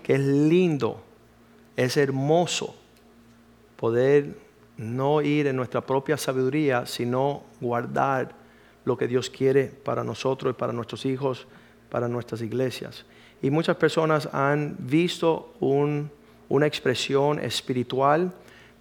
[0.03, 1.03] Que es lindo,
[1.77, 2.74] es hermoso
[3.77, 4.37] poder
[4.77, 8.35] no ir en nuestra propia sabiduría, sino guardar
[8.85, 11.46] lo que Dios quiere para nosotros y para nuestros hijos
[11.94, 13.05] para nuestras iglesias.
[13.40, 15.55] Y muchas personas han visto
[16.48, 18.33] una expresión espiritual,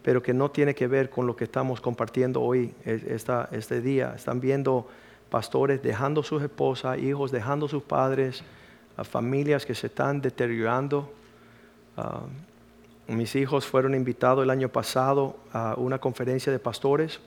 [0.02, 4.14] pero que no tiene que ver con lo que estamos compartiendo hoy, este día.
[4.16, 4.88] Están viendo
[5.30, 8.44] pastores dejando sus esposas, hijos dejando sus padres,
[9.04, 11.12] familias que se están deteriorando.
[11.98, 12.22] Ah,
[13.08, 17.20] mis hijos fueron invitados el año pasado a una conferencia de pastores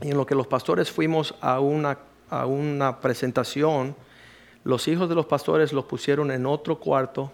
[0.00, 1.98] y en lo que los pastores fuimos a una,
[2.30, 3.94] a una presentación,
[4.64, 7.32] los hijos de los pastores los pusieron en otro cuarto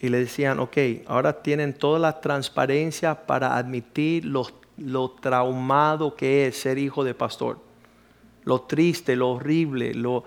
[0.00, 6.46] y le decían, ok, ahora tienen toda la transparencia para admitir lo, lo traumado que
[6.46, 7.58] es ser hijo de pastor
[8.46, 10.24] lo triste, lo horrible, lo,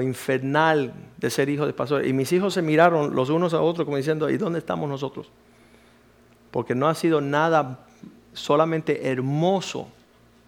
[0.00, 2.06] infernal de ser hijo de pastor.
[2.06, 5.28] Y mis hijos se miraron los unos a otros como diciendo, ¿y dónde estamos nosotros?
[6.52, 7.80] Porque no ha sido nada
[8.32, 9.88] solamente hermoso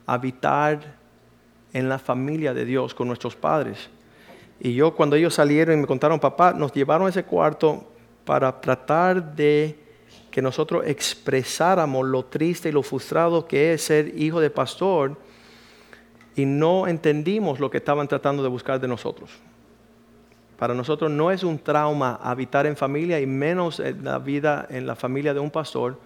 [0.06, 0.94] habitar
[1.72, 3.90] en la familia de Dios con nuestros padres.
[4.60, 7.92] Y yo cuando ellos salieron y me contaron, papá, nos llevaron a ese cuarto
[8.24, 9.78] para tratar de
[10.30, 15.16] que nosotros expresáramos lo triste y lo frustrado que es ser hijo de pastor
[16.36, 19.30] y no entendimos lo que estaban tratando de buscar de nosotros.
[20.58, 24.86] Para nosotros no es un trauma habitar en familia y menos en la vida en
[24.86, 25.98] la familia de un pastor.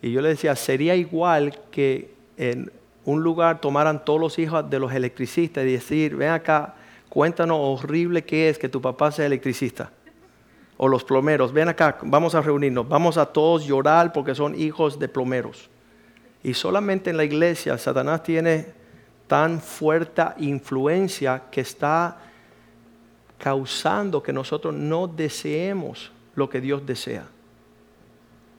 [0.00, 2.72] Y yo le decía, sería igual que en
[3.04, 6.76] un lugar tomaran todos los hijos de los electricistas y decir, ven acá,
[7.08, 9.90] cuéntanos horrible que es que tu papá sea electricista.
[10.84, 14.98] O los plomeros, ven acá, vamos a reunirnos, vamos a todos llorar porque son hijos
[14.98, 15.70] de plomeros.
[16.42, 18.66] Y solamente en la iglesia Satanás tiene
[19.28, 22.16] tan fuerte influencia que está
[23.38, 27.28] causando que nosotros no deseemos lo que Dios desea.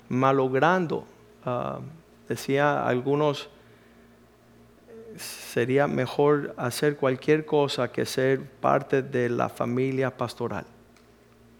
[0.07, 1.05] Malogrando,
[1.43, 1.81] ah,
[2.29, 3.49] decía algunos,
[5.17, 10.63] sería mejor hacer cualquier cosa que ser parte de la familia pastoral.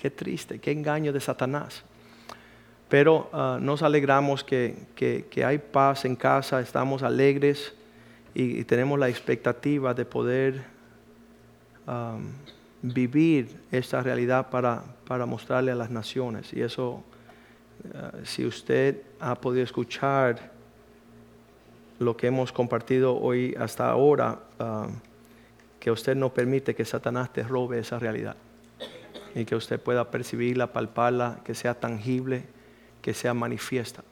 [0.03, 1.81] Qué triste, qué engaño de Satanás.
[2.89, 7.73] Pero ah, nos alegramos que, que hay paz en casa, estamos alegres
[8.33, 10.65] y, tenemos la expectativa de poder
[12.81, 16.51] vivir esta realidad para, para, mostrarle a las naciones.
[16.51, 17.01] Y eso,
[17.85, 20.51] uh, si usted ha podido escuchar
[21.99, 24.99] lo que hemos compartido hoy hasta ahora, um,
[25.79, 28.35] que usted no permite que Satanás te robe esa realidad
[29.35, 32.43] y que usted pueda percibirla, palparla, que sea tangible,
[33.01, 34.03] que sea manifiesta.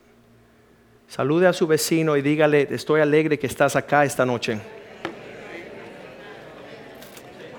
[1.08, 4.60] Salude a su vecino y dígale, estoy alegre que estás acá esta noche.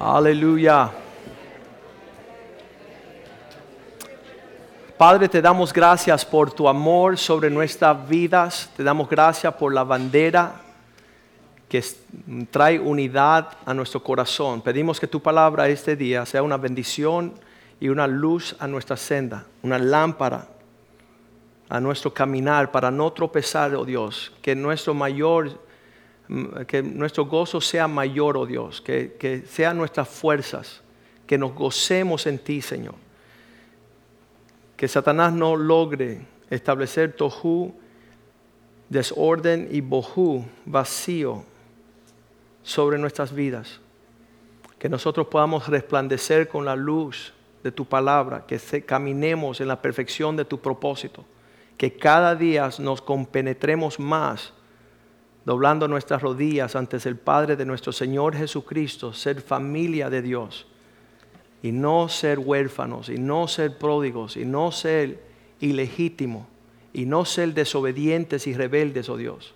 [0.01, 0.91] Aleluya.
[4.97, 8.71] Padre, te damos gracias por tu amor sobre nuestras vidas.
[8.77, 10.61] Te damos gracias por la bandera
[11.69, 11.85] que
[12.51, 14.61] trae unidad a nuestro corazón.
[14.61, 17.35] Pedimos que tu palabra este día sea una bendición
[17.83, 20.47] y una luz a nuestra senda, una lámpara
[21.69, 25.59] a nuestro caminar para no tropezar, oh Dios, que nuestro mayor,
[26.29, 30.81] mm, que nuestro gozo sea mayor, oh Dios, que, que sean nuestras fuerzas,
[31.27, 32.95] que nos gocemos en ti, Señor.
[34.77, 37.75] Que Satanás no logre establecer tohu,
[38.91, 41.43] desorden y bohu, vacío,
[42.63, 43.81] sobre nuestras vidas.
[44.79, 50.37] Que nosotros podamos resplandecer con la luz de tu palabra, que caminemos en la perfección
[50.37, 51.25] de tu propósito
[51.83, 54.53] que cada día nos compenetremos más,
[55.45, 60.69] doblando nuestras rodillas ante el Padre de nuestro Señor Jesucristo, ser familia de Dios,
[61.61, 65.25] y no ser huérfanos, y no ser pródigos, y no ser
[65.59, 66.47] ilegítimos,
[66.93, 69.55] y no ser desobedientes y rebeldes, oh Dios,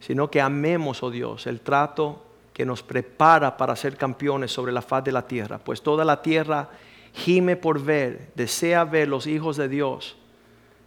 [0.00, 4.82] sino que amemos, oh Dios, el trato que nos prepara para ser campeones sobre la
[4.82, 6.70] faz de la tierra, pues toda la tierra
[7.12, 10.16] gime por ver, desea ver los hijos de Dios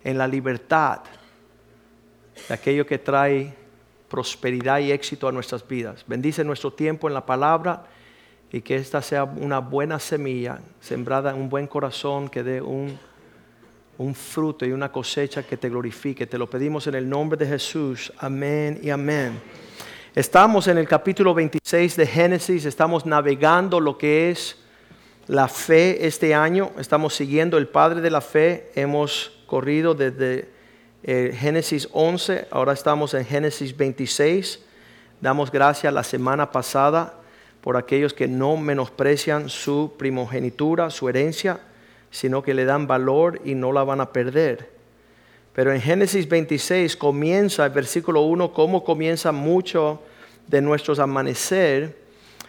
[0.03, 1.01] en la libertad
[2.47, 3.53] de aquello que trae
[4.09, 6.03] prosperidad y éxito a nuestras vidas.
[6.07, 7.85] Bendice nuestro tiempo en la palabra
[8.51, 12.97] y que esta sea una buena semilla sembrada en un buen corazón que dé un,
[13.97, 16.27] un fruto y una cosecha que te glorifique.
[16.27, 18.13] Te lo pedimos en el nombre de Jesús.
[18.19, 19.39] Amén y amén.
[20.13, 24.57] Estamos en el capítulo 26 de Génesis, estamos navegando lo que es
[25.27, 30.49] la fe este año, estamos siguiendo el Padre de la Fe, hemos corrido desde
[31.03, 34.59] eh, Génesis 11, ahora estamos en Génesis 26.
[35.21, 37.15] Damos gracias la semana pasada
[37.61, 41.59] por aquellos que no menosprecian su primogenitura, su herencia,
[42.11, 44.69] sino que le dan valor y no la van a perder.
[45.53, 50.01] Pero en Génesis 26 comienza el versículo 1, como comienza mucho
[50.47, 52.04] de nuestros amanecer,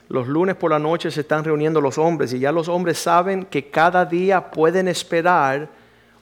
[0.09, 3.45] los lunes por la noche se están reuniendo los hombres y ya los hombres saben
[3.45, 5.69] que cada día pueden esperar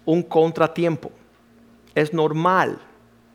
[0.05, 1.11] un contratiempo.
[1.95, 2.79] Es normal,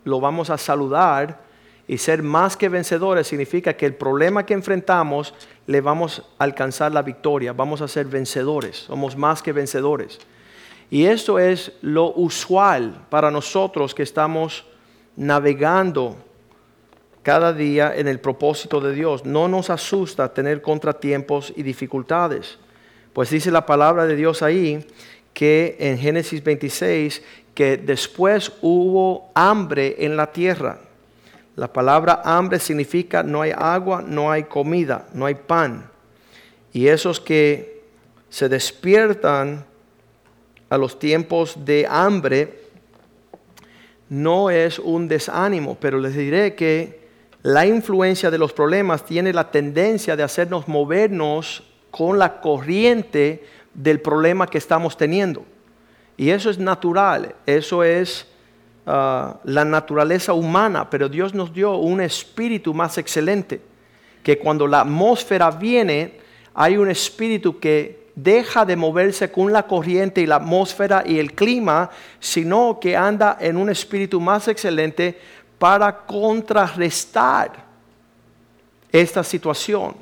[0.03, 1.39] lo vamos a saludar
[1.87, 5.33] y ser más que vencedores significa que el problema que enfrentamos
[5.65, 10.19] le vamos a alcanzar la victoria, vamos a ser vencedores, somos más que vencedores.
[10.91, 14.65] Y eso es lo usual para nosotros que estamos
[15.15, 16.15] navegando
[17.23, 19.25] cada día en el propósito de Dios.
[19.25, 22.57] No nos asusta tener contratiempos y dificultades.
[23.13, 24.85] Pues dice la palabra de Dios ahí
[25.33, 27.21] que en Génesis 26
[27.53, 30.79] que después hubo hambre en la tierra.
[31.55, 35.89] La palabra hambre significa no hay agua, no hay comida, no hay pan.
[36.71, 37.83] Y esos que
[38.29, 39.65] se despiertan
[40.69, 42.61] a los tiempos de hambre
[44.07, 46.98] no es un desánimo, pero les diré que
[47.41, 54.01] la influencia de los problemas tiene la tendencia de hacernos movernos con la corriente del
[54.01, 55.45] problema que estamos teniendo.
[56.17, 58.27] Y eso es natural, eso es
[58.85, 63.61] ah, la naturaleza humana, pero Dios nos dio un espíritu más excelente,
[64.21, 66.19] que cuando la atmósfera viene,
[66.53, 71.33] hay un espíritu que deja de moverse con la corriente y la atmósfera y el
[71.33, 75.17] clima, sino que anda en un espíritu más excelente
[75.59, 77.51] para contrarrestar
[78.91, 79.95] esta situación.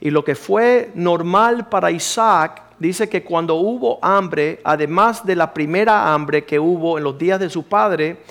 [0.00, 5.52] Y lo que fue normal para Isaac, dice que cuando hubo hambre, además de la
[5.52, 8.22] primera hambre que hubo en los días de su padre,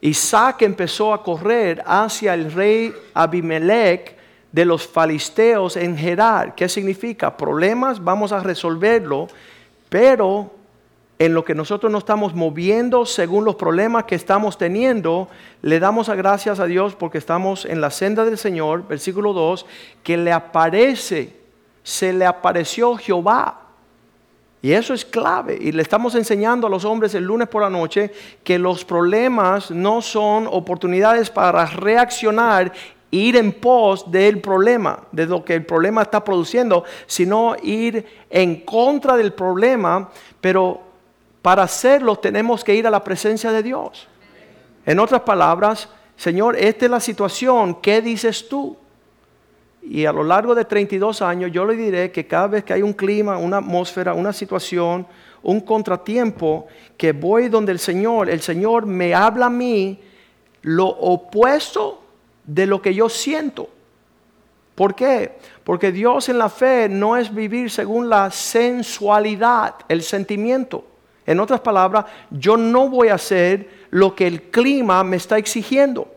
[0.00, 4.16] Isaac empezó a correr hacia el rey Abimelech
[4.50, 6.54] de los filisteos en Gerar.
[6.54, 7.36] ¿Qué significa?
[7.36, 9.28] Problemas, vamos a resolverlo,
[9.88, 10.59] pero
[11.20, 15.28] en lo que nosotros nos estamos moviendo según los problemas que estamos teniendo,
[15.60, 19.66] le damos a gracias a Dios porque estamos en la senda del Señor, versículo 2,
[20.02, 21.36] que le aparece,
[21.82, 23.60] se le apareció Jehová.
[24.62, 25.58] Y eso es clave.
[25.60, 28.10] Y le estamos enseñando a los hombres el lunes por la noche
[28.42, 32.72] que los problemas no son oportunidades para reaccionar
[33.10, 38.62] ir en pos del problema, de lo que el problema está produciendo, sino ir en
[38.62, 40.08] contra del problema,
[40.40, 40.88] pero
[41.42, 44.08] para hacerlo tenemos que ir a la presencia de Dios.
[44.84, 48.76] En otras palabras, Señor, esta es la situación, ¿qué dices tú?
[49.82, 52.82] Y a lo largo de 32 años yo le diré que cada vez que hay
[52.82, 55.06] un clima, una atmósfera, una situación,
[55.42, 56.66] un contratiempo,
[56.98, 59.98] que voy donde el Señor, el Señor me habla a mí
[60.62, 62.02] lo opuesto
[62.44, 63.70] de lo que yo siento.
[64.74, 65.38] ¿Por qué?
[65.64, 70.84] Porque Dios en la fe no es vivir según la sensualidad, el sentimiento.
[71.30, 76.12] En otras palabras, yo no voy a hacer lo que el clima me está exigiendo.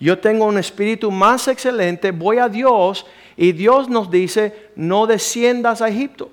[0.00, 3.06] Yo tengo un espíritu más excelente, voy a Dios
[3.36, 6.30] y Dios nos dice, no desciendas a Egipto.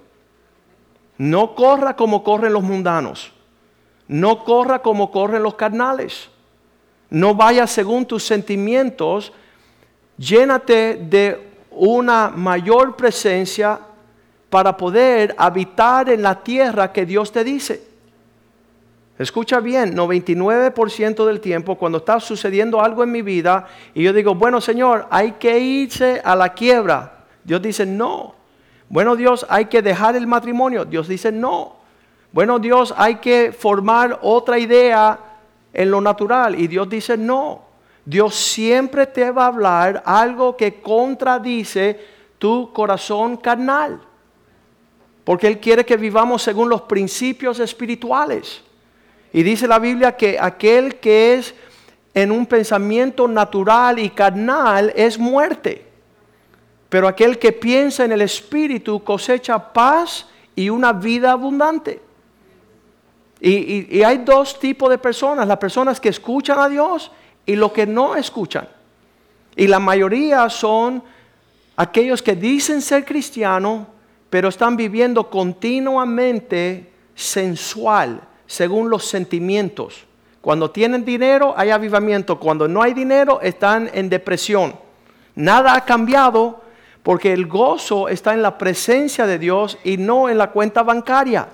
[1.19, 3.31] No corra como corren los mundanos.
[4.07, 6.27] No corra como corren los carnales.
[7.11, 9.31] No vayas según tus sentimientos.
[10.17, 13.79] Llénate de una mayor presencia
[14.55, 17.83] para poder habitar en la tierra que Dios te dice.
[19.19, 24.33] Escucha bien, 99% del tiempo cuando está sucediendo algo en mi vida y yo digo,
[24.33, 27.25] bueno Señor, hay que irse a la quiebra.
[27.43, 28.35] Dios dice, no.
[28.87, 30.85] Bueno Dios, hay que dejar el matrimonio.
[30.85, 31.75] Dios dice, no.
[32.31, 35.19] Bueno Dios, hay que formar otra idea
[35.73, 36.57] en lo natural.
[36.57, 37.59] Y Dios dice, no.
[38.05, 41.99] Dios siempre te va a hablar algo que contradice
[42.37, 43.99] tu corazón carnal.
[45.25, 48.61] Porque Él quiere que vivamos según los principios espirituales.
[49.33, 51.53] Y dice la Biblia que aquel que es
[52.13, 55.85] en un pensamiento natural y carnal es muerte.
[56.87, 62.01] Pero aquel que piensa en el Espíritu cosecha paz y una vida abundante.
[63.41, 67.11] Y, hay dos tipos de personas, las personas que escuchan a Dios
[67.45, 68.67] y los que no escuchan.
[69.55, 71.03] Y la mayoría son
[71.75, 73.87] aquellos que dicen ser cristianos,
[74.35, 80.03] pero están viviendo continuamente sensual, según los sentimientos.
[80.41, 84.75] Cuando tienen dinero hay avivamiento, cuando no hay dinero están en depresión.
[85.35, 86.61] Nada ha cambiado
[87.01, 91.47] porque el gozo está en la presencia de Dios y no en la cuenta bancaria.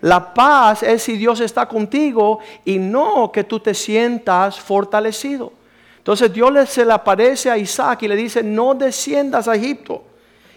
[0.00, 5.52] La paz es si Dios está contigo y no que tú te sientas fortalecido.
[5.98, 10.15] Entonces Dios se le aparece a Isaac y le dice, no desciendas a Egipto.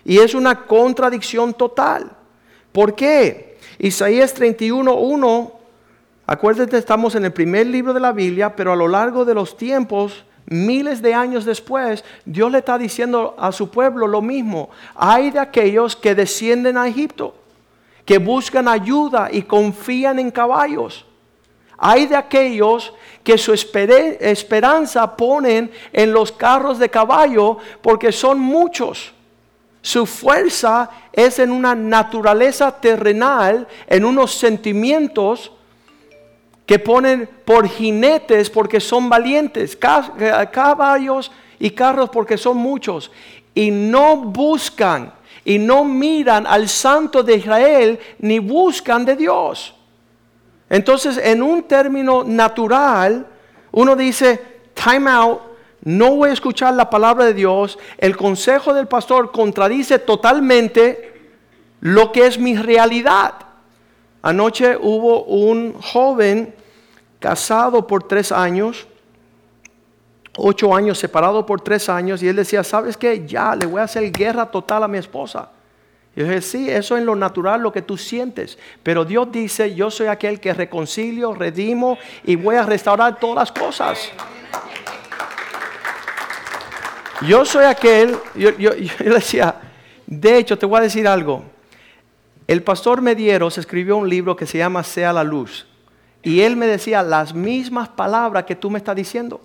[0.09, 2.09] Y es una contradicción total.
[2.71, 3.59] ¿Por qué?
[3.77, 5.51] Isaías 31.1,
[6.25, 9.55] acuérdate, estamos en el primer libro de la Biblia, pero a lo largo de los
[9.55, 14.71] tiempos miles de años después, Dios le está diciendo a su pueblo lo mismo.
[14.95, 17.35] Hay de aquellos que descienden a Egipto,
[18.03, 21.05] que buscan ayuda y confían en caballos.
[21.77, 29.13] Hay de aquellos que su esperanza ponen en los carros de caballo porque son muchos.
[29.89, 35.51] Su fuerza es en una naturaleza terrenal, en unos sentimientos
[36.67, 43.09] que ponen por jinetes porque son valientes, caballos y carros porque son muchos.
[43.55, 45.11] Y no buscan
[45.43, 49.73] y no miran al santo de Israel ni buscan de Dios.
[50.69, 53.25] Entonces, en un término natural,
[53.71, 54.39] uno dice,
[54.75, 55.48] time out,
[55.83, 61.13] no voy a escuchar la palabra de Dios, el consejo del pastor contradice totalmente
[61.81, 63.33] lo que es mi realidad.
[64.21, 66.53] Anoche hubo un joven
[67.19, 68.87] casado por tres años,
[70.35, 73.25] ocho años separado por tres años, y él decía, ¿sabes qué?
[73.25, 75.49] Ya le voy a hacer guerra total a mi esposa.
[76.15, 78.57] Y yo dije, sí, eso es lo natural, lo que tú sientes.
[78.83, 83.51] Pero Dios dice, yo soy aquel que reconcilio, redimo y voy a restaurar todas las
[83.53, 84.11] cosas.
[87.21, 88.71] Yo soy aquel, yo, yo,
[89.13, 89.55] decía,
[90.07, 91.43] de hecho te voy a decir algo.
[92.47, 95.67] El pastor Medieros escribió un libro que se llama Sea la Luz.
[96.23, 99.41] Y él me decía las mismas palabras que tú me estás diciendo.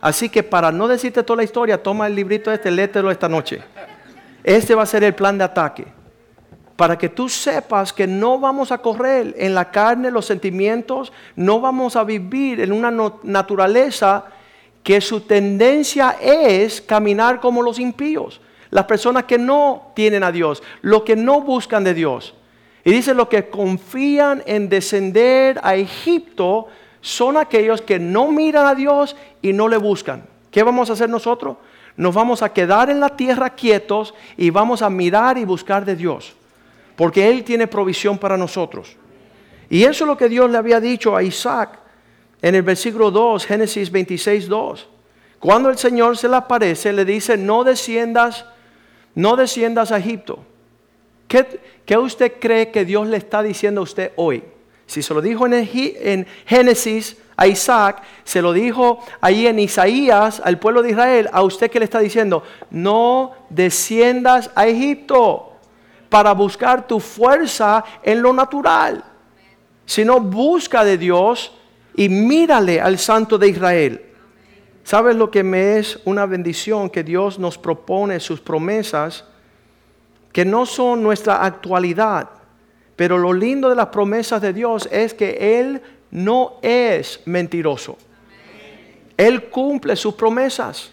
[0.00, 3.62] Así que para no decirte toda la historia, toma el librito este, léetelo esta noche.
[4.42, 5.86] Este va a ser el plan de ataque.
[6.76, 11.60] Para que tú sepas que no vamos a correr en la carne, los sentimientos, no
[11.60, 14.26] vamos a vivir en una naturaleza
[14.88, 20.62] que su tendencia es caminar como los impíos, las personas que no tienen a Dios,
[20.80, 22.32] los que no buscan de Dios.
[22.86, 26.68] Y dice, los que confían en descender a Egipto
[27.02, 30.24] son aquellos que no miran a Dios y no le buscan.
[30.50, 31.58] ¿Qué vamos a hacer nosotros?
[31.94, 35.96] nos vamos a quedar en la tierra quietos y vamos a mirar y buscar de
[35.96, 36.32] Dios,
[36.96, 38.96] porque Él tiene provisión para nosotros.
[39.68, 41.78] Y eso es lo que Dios le había dicho a Isaac
[42.40, 44.88] en el versículo 2, Génesis 26, 2.
[45.38, 48.44] Cuando el Señor se le aparece, le dice, no desciendas,
[49.14, 50.40] no desciendas a Egipto.
[51.26, 54.42] ¿Qué, ¿Qué, usted cree que Dios le está diciendo a usted hoy?
[54.86, 60.40] Si se lo dijo en, en Génesis a Isaac, se lo dijo ahí en Isaías
[60.42, 65.52] al pueblo de Israel, a usted que le está diciendo, no desciendas a Egipto
[66.08, 69.04] para buscar tu fuerza en lo natural,
[69.84, 71.52] sino busca de Dios
[71.94, 74.02] y mírale al Santo de Israel.
[74.84, 79.24] ¿Sabes lo que me es una bendición que Dios nos propone sus promesas
[80.32, 82.30] que no son nuestra actualidad?
[82.96, 87.96] Pero lo lindo de las promesas de Dios es que Él no es mentiroso.
[89.16, 90.90] Él cumple sus promesas.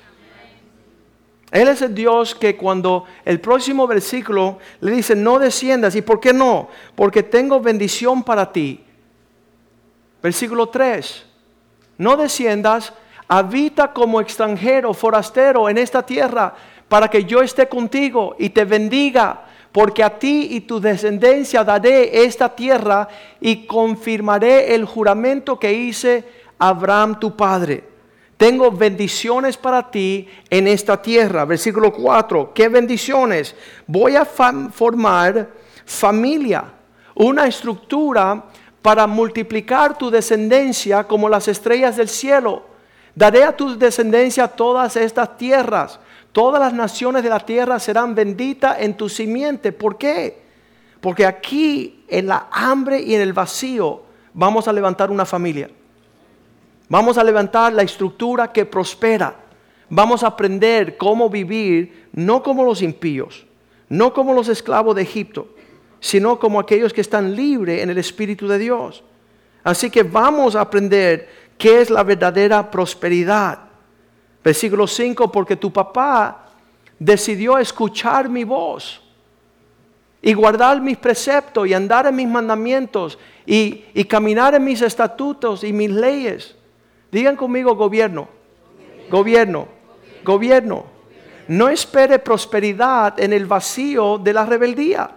[1.52, 5.96] Él es el Dios que cuando el próximo versículo le dice, no desciendas.
[5.96, 6.68] ¿Y por qué no?
[6.96, 8.85] Porque tengo bendición para ti.
[10.26, 11.24] Versículo 3.
[12.00, 12.92] No desciendas,
[13.28, 16.56] habita como extranjero, forastero en esta tierra,
[16.88, 22.24] para que yo esté contigo y te bendiga porque a ti y tu descendencia daré
[22.24, 23.08] esta tierra
[23.40, 26.24] y confirmaré el juramento que hice
[26.58, 27.84] a Abraham tu padre.
[28.36, 31.46] Tengo bendiciones para ti en esta tierra.
[31.46, 32.52] Versículo 4.
[32.52, 33.56] ¿Qué bendiciones?
[33.86, 35.52] Voy a formar
[35.86, 36.64] familia,
[37.14, 38.46] una estructura
[38.86, 42.62] para multiplicar tu descendencia como las estrellas del cielo.
[43.16, 46.00] Daré a tu descendencia todas estas tierras
[46.36, 49.72] Todas las naciones de la tierra serán benditas en tu simiente.
[49.72, 50.42] ¿Por qué?
[51.00, 54.02] Porque aquí, en la hambre y en el vacío,
[54.34, 55.70] vamos a levantar una familia.
[56.90, 59.34] Vamos a levantar la estructura que prospera.
[59.90, 63.46] Vamos a aprender cómo vivir, no como los impíos,
[63.88, 65.55] no como los esclavos de Egipto,
[66.00, 69.04] sino como aquellos que están libres en el Espíritu de Dios.
[69.64, 71.28] Así que vamos a aprender
[71.58, 73.60] qué es la verdadera prosperidad.
[74.44, 76.50] Versículo 5, porque tu papá
[77.00, 79.02] decidió escuchar mi voz
[80.22, 85.64] y guardar mis preceptos y andar en mis mandamientos y, y caminar en mis estatutos
[85.64, 86.56] y mis leyes.
[87.12, 88.28] Digan conmigo gobierno,
[89.10, 89.68] gobierno,
[90.24, 90.86] gobierno.
[91.48, 95.10] No espere prosperidad en el vacío de la rebeldía.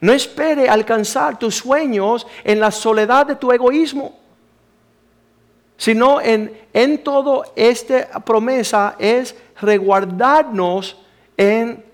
[0.00, 4.18] No espere alcanzar tus sueños en la soledad de tu egoísmo
[5.78, 10.98] sino en, en todo esta promesa es reguardarnos
[11.36, 11.84] en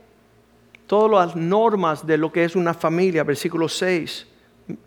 [0.86, 3.22] todas las normas de lo que es una familia.
[3.22, 4.26] Versículo 6,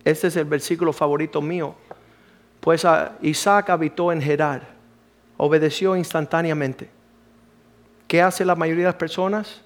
[0.03, 1.75] este es el versículo favorito mío.
[2.59, 2.85] Pues
[3.21, 4.67] Isaac habitó en Gerar.
[5.37, 6.89] obedeció instantáneamente.
[8.07, 9.61] ¿Qué hace la mayoría de las personas?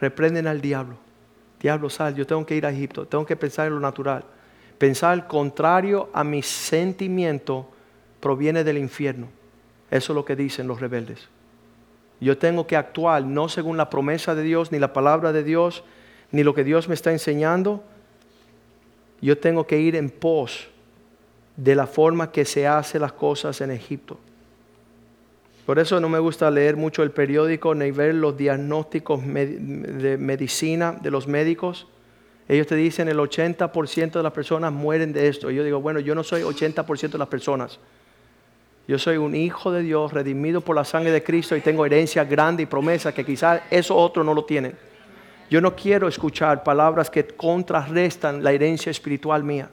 [0.00, 0.96] Reprenden al diablo.
[1.60, 4.24] Diablo, sal, yo tengo que ir a Egipto, tengo que pensar en lo natural.
[4.78, 7.68] Pensar contrario a mi sentimiento
[8.20, 9.28] proviene del infierno.
[9.90, 11.28] Eso es lo que dicen los rebeldes.
[12.20, 15.84] Yo tengo que actuar no según la promesa de Dios, ni la palabra de Dios,
[16.30, 17.82] ni lo que Dios me está enseñando.
[19.20, 20.68] Yo tengo que ir en pos
[21.56, 24.18] de la forma que se hacen las cosas en Egipto.
[25.68, 30.96] Por eso no me gusta leer mucho el periódico ni ver los diagnósticos de medicina
[30.98, 31.86] de los médicos.
[32.48, 35.50] Ellos te dicen el 80% de las personas mueren de esto.
[35.50, 37.78] Y yo digo, bueno, yo no soy 80% de las personas.
[38.86, 42.24] Yo soy un hijo de Dios, redimido por la sangre de Cristo y tengo herencia
[42.24, 44.74] grande y promesa que quizás eso otro no lo tienen.
[45.50, 49.68] Yo no quiero escuchar palabras que contrarrestan la herencia espiritual mía.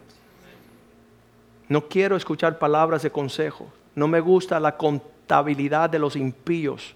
[1.70, 3.72] No quiero escuchar palabras de consejo.
[3.96, 4.76] No me gusta la
[5.28, 6.96] de los impíos.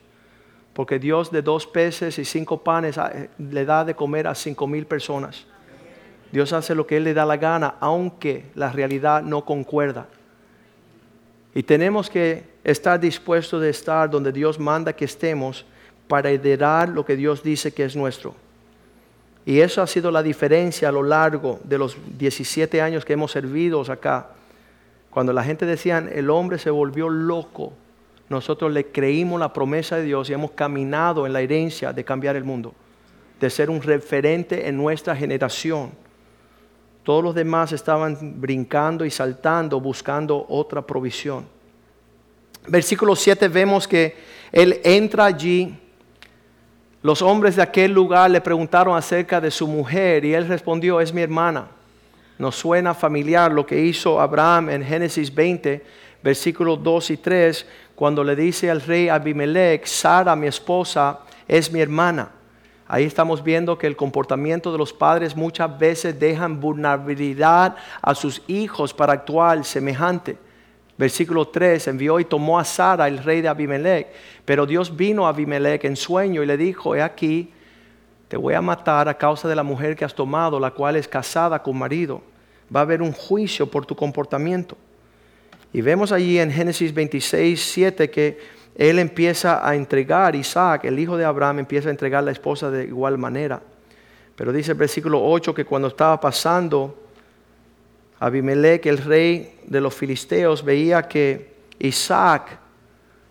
[0.74, 4.36] Porque Dios de dos peces y cinco panes ah, eh, le da de comer a
[4.36, 5.46] cinco mil personas.
[6.32, 10.08] Dios hace lo que Él le da la gana, aunque la realidad no concuerda.
[11.56, 15.66] Y tenemos que estar dispuestos de estar donde Dios manda que estemos
[16.08, 18.36] para heredar lo que Dios dice que es nuestro.
[19.46, 23.32] Y eso ha sido la diferencia a lo largo de los 17 años que hemos
[23.32, 24.28] servido acá.
[25.10, 27.74] Cuando la gente decía, el hombre se volvió loco,
[28.30, 32.36] nosotros le creímos la promesa de Dios y hemos caminado en la herencia de cambiar
[32.36, 32.74] el mundo,
[33.40, 35.92] de ser un referente en nuestra generación.
[37.04, 41.46] Todos los demás estaban brincando y saltando, buscando otra provisión.
[42.68, 44.16] Versículo 7 vemos que
[44.52, 45.76] él entra allí.
[47.02, 51.12] Los hombres de aquel lugar le preguntaron acerca de su mujer y él respondió, es
[51.12, 51.68] mi hermana.
[52.38, 55.84] Nos suena familiar lo que hizo Abraham en Génesis 20,
[56.22, 57.66] versículos 2 y 3,
[57.96, 62.32] cuando le dice al rey Abimelech, Sara, mi esposa, es mi hermana.
[62.88, 68.42] Ahí estamos viendo que el comportamiento de los padres muchas veces dejan vulnerabilidad a sus
[68.48, 70.38] hijos para actuar semejante.
[70.98, 74.08] Versículo 3, envió y tomó a Sara, el rey de Abimelech.
[74.44, 77.54] Pero Dios vino a Abimelech en sueño y le dijo, he aquí,
[78.28, 81.08] te voy a matar a causa de la mujer que has tomado, la cual es
[81.08, 82.22] casada con marido.
[82.76, 84.78] Va a haber un juicio por tu comportamiento.
[85.72, 88.40] Y vemos allí en Génesis 26, 7 que
[88.76, 92.72] él empieza a entregar, Isaac, el hijo de Abraham, empieza a entregar a la esposa
[92.72, 93.62] de igual manera.
[94.36, 96.98] Pero dice el versículo 8 que cuando estaba pasando,
[98.20, 102.58] Abimelech, el rey de los filisteos, veía que Isaac,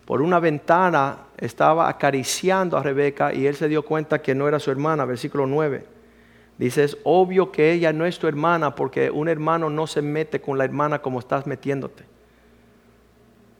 [0.04, 4.60] por una ventana, estaba acariciando a Rebeca y él se dio cuenta que no era
[4.60, 5.04] su hermana.
[5.06, 5.84] Versículo 9.
[6.58, 10.40] Dice, es obvio que ella no es tu hermana porque un hermano no se mete
[10.40, 12.17] con la hermana como estás metiéndote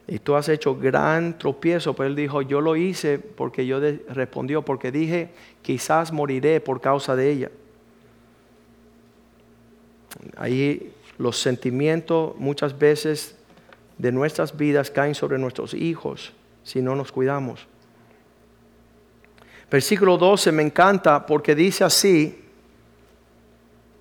[0.09, 1.95] y tú has hecho gran tropiezo.
[1.95, 3.79] Pero él dijo, yo lo hice porque yo
[4.09, 5.31] respondió, porque dije,
[5.61, 7.51] quizás moriré por causa de ella.
[10.37, 13.37] Ahí los sentimientos muchas veces
[13.99, 16.33] de nuestras vidas caen sobre nuestros hijos
[16.63, 17.67] si no nos cuidamos.
[19.71, 22.48] Versículo 12 me encanta porque dice así,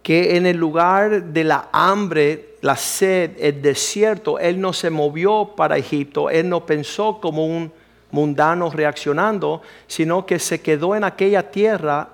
[0.08, 5.51] que en el lugar de la hambre, la sed, el desierto, él no se movió
[5.53, 7.74] para Egipto, él no pensó como un
[8.12, 12.08] mundano reaccionando, sino que se quedó en aquella tierra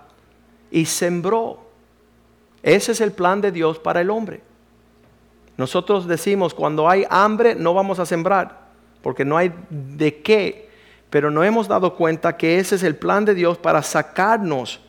[0.72, 1.60] y sembró.
[2.64, 4.42] Ese es el plan de Dios para el hombre.
[5.56, 8.70] Nosotros decimos, cuando hay hambre no vamos a sembrar,
[9.04, 10.68] porque no hay de qué,
[11.12, 14.82] pero no hemos dado cuenta que ese es el plan de Dios para sacarnos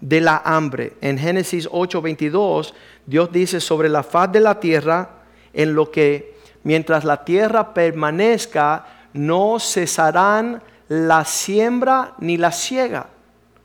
[0.00, 0.94] de la hambre.
[1.00, 2.74] En Génesis 8:22,
[3.06, 5.10] Dios dice sobre la faz de la tierra,
[5.52, 13.08] en lo que mientras la tierra permanezca, no cesarán la siembra ni la siega.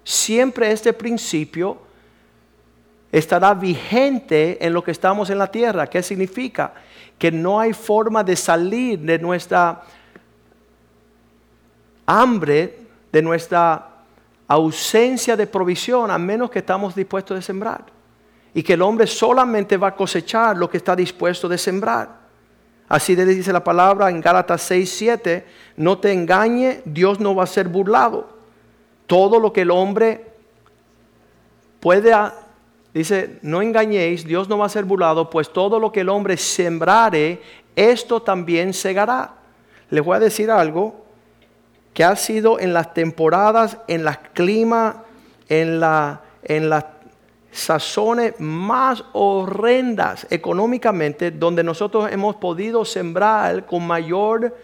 [0.04, 1.78] Siempre este principio
[3.12, 5.88] estará vigente en lo que estamos en la tierra.
[5.88, 6.74] ¿Qué significa?
[7.18, 9.84] Que no hay forma de salir de nuestra
[12.06, 12.80] hambre,
[13.12, 13.91] de nuestra
[14.54, 17.86] ausencia de provisión a menos que estamos dispuestos a sembrar.
[18.54, 22.20] Y que el hombre solamente va a cosechar lo que está dispuesto de sembrar.
[22.89, 25.45] Así le dice la palabra en Gálatas 6, 7,
[25.78, 28.28] no te engañe, Dios no va a ser burlado.
[29.08, 30.34] Todo lo que el hombre
[31.80, 32.14] puede,
[32.93, 36.36] dice, no engañéis, Dios no va a ser burlado, pues todo lo que el hombre
[36.36, 37.41] sembrare,
[37.74, 39.36] esto también segará.
[39.89, 41.06] Les voy a decir algo,
[41.94, 44.96] que ha sido en las temporadas, en las climas,
[45.50, 45.82] en,
[46.44, 46.70] en,
[47.52, 54.56] sazones más horrendas económicamente, donde nosotros hemos podido sembrar con mayor,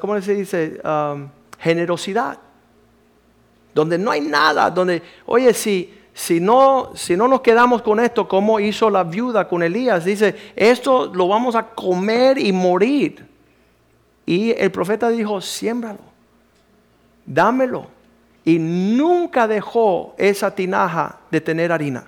[0.00, 0.80] ¿cómo se dice?
[0.82, 2.38] Um, generosidad.
[3.74, 8.26] Donde no hay nada, donde, oye, si, si, no, si no nos quedamos con esto,
[8.26, 13.35] como hizo la viuda con Elías, dice, esto lo vamos a comer y morir.
[14.26, 16.00] Y el profeta dijo, siémbralo,
[17.24, 17.96] dámelo
[18.46, 22.06] y nunca dejó esa tinaja de tener harina.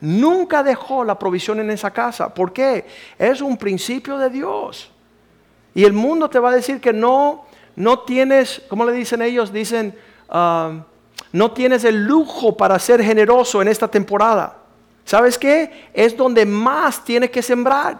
[0.00, 2.32] Nunca dejó la provisión en esa casa.
[2.32, 2.86] ¿Por qué?
[3.18, 4.90] Es un principio de Dios.
[5.74, 9.50] Y el mundo te va a decir que no, no tienes, ¿cómo le dicen ellos?
[9.50, 9.98] Dicen,
[10.28, 10.84] ah,
[11.32, 14.58] no tienes el lujo para ser generoso en esta temporada.
[15.06, 15.88] ¿Sabes qué?
[15.94, 17.98] Es donde más tienes que sembrar.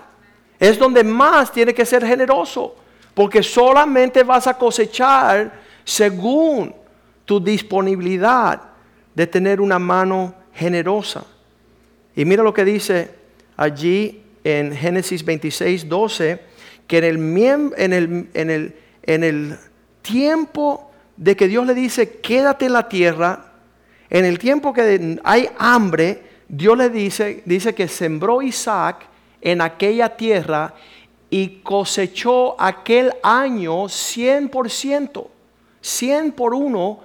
[0.60, 2.76] Es donde más tienes que ser generoso.
[3.18, 5.52] Porque solamente vas a cosechar
[5.82, 6.72] según
[7.24, 8.62] tu disponibilidad
[9.12, 11.24] de tener una mano generosa.
[12.14, 13.10] Y mira lo que dice
[13.56, 16.40] allí en Génesis 26, 12,
[16.86, 18.28] que en el,
[19.02, 19.58] en el,
[20.00, 23.52] tiempo de que Dios le dice, quédate en la tierra,
[24.10, 29.08] en el tiempo que hay hambre, Dios le dice, dice que sembró Isaac
[29.40, 30.72] en aquella tierra
[31.30, 35.26] y cosechó aquel año 100%,
[35.80, 37.00] 100 por uno,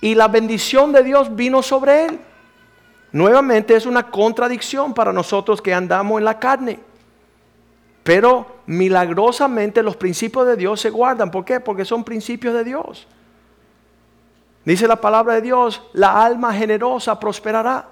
[0.00, 2.20] y la bendición de Dios vino sobre él.
[3.12, 6.80] Nuevamente es una contradicción para nosotros que andamos en la carne.
[8.02, 11.30] Pero milagrosamente los principios de Dios se guardan.
[11.30, 11.60] ¿Por qué?
[11.60, 13.06] Porque son principios de Dios.
[14.64, 17.88] Dice la palabra de Dios, la alma generosa prosperará.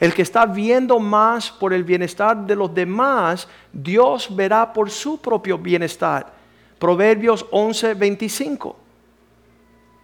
[0.00, 5.20] El que está viendo más por el bienestar de los demás, Dios verá por su
[5.20, 6.32] propio bienestar.
[6.78, 8.76] Proverbios 11, 25.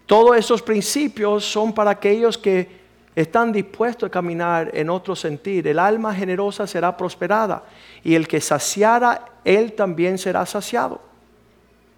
[0.04, 2.84] Todos esos principios son para aquellos que
[3.16, 5.70] están dispuestos a caminar en otro sentido.
[5.70, 7.64] El alma generosa será prosperada
[8.04, 11.00] y el que saciara, él también será saciado.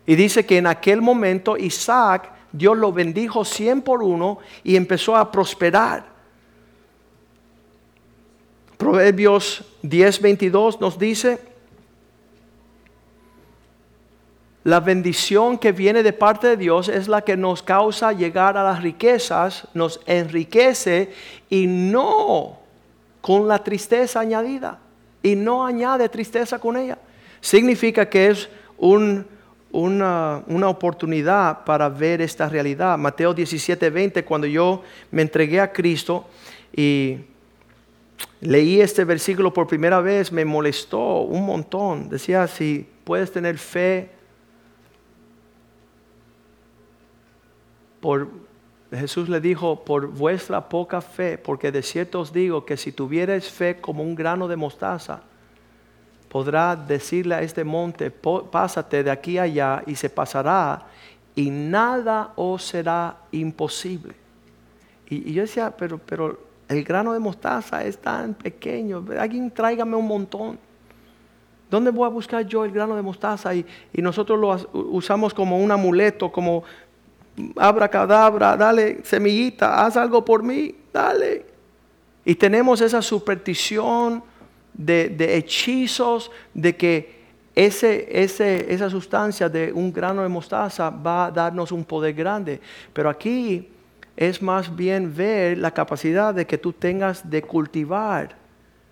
[0.07, 5.17] Y dice que en aquel momento Isaac, Dios lo bendijo cien por uno y empezó
[5.17, 6.18] a prosperar.
[8.79, 11.39] Proverbios 10, 22 nos dice,
[14.69, 18.63] La bendición que viene de parte de Dios es la que nos causa llegar a
[18.63, 21.11] las riquezas, nos enriquece
[21.49, 22.59] y no
[23.23, 24.79] con la tristeza añadida.
[25.23, 26.99] Y no añade tristeza con ella.
[27.41, 29.25] Significa que es una,
[29.73, 32.99] una, oportunidad para ver esta realidad.
[32.99, 36.27] Mateo 17, 20, cuando yo me entregué a Cristo
[36.77, 37.17] y
[38.41, 42.09] leí este versículo por primera vez, me molestó un montón.
[42.09, 44.11] Decía, si puedes tener fe
[48.01, 48.29] por,
[48.91, 53.51] Jesús le dijo, por vuestra poca fe, porque de cierto os digo que si tuvierais
[53.51, 55.23] fe como un grano de mostaza,
[56.29, 60.87] podrá decirle a este monte, pásate de aquí allá y se pasará
[61.35, 64.15] y nada os será imposible.
[65.09, 70.07] Y, yo decía, pero, pero el grano de mostaza es tan pequeño, alguien tráigame un
[70.07, 70.59] montón.
[71.71, 73.55] ¿Dónde voy a buscar yo el grano de mostaza?
[73.55, 73.65] Y,
[73.95, 76.65] nosotros lo usamos como un amuleto, como
[77.57, 81.47] abra cadabra, dale semillita, haz algo por mí, dale.
[82.25, 84.23] Y tenemos esa superstición
[84.75, 87.19] de, hechizos, de que
[87.55, 88.07] ese,
[88.73, 92.61] esa sustancia de un grano de mostaza va a darnos un poder grande.
[92.93, 93.69] Pero aquí
[94.19, 98.37] es más bien ver la capacidad de que tú tengas de cultivar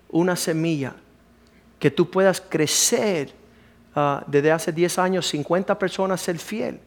[0.09, 0.95] una semilla,
[1.79, 3.33] que tú puedas crecer.
[3.93, 6.79] Ah, desde hace 10 años, 50 personas ser fiel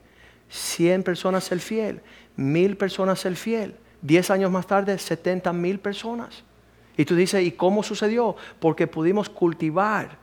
[0.50, 2.00] 100 personas ser fiel,
[2.36, 3.74] mil personas ser fiel.
[4.02, 6.42] 10 años más tarde, 70 mil personas.
[6.96, 8.34] Y tú dices, ¿y cómo sucedió?
[8.58, 10.18] Porque pudimos cultivar,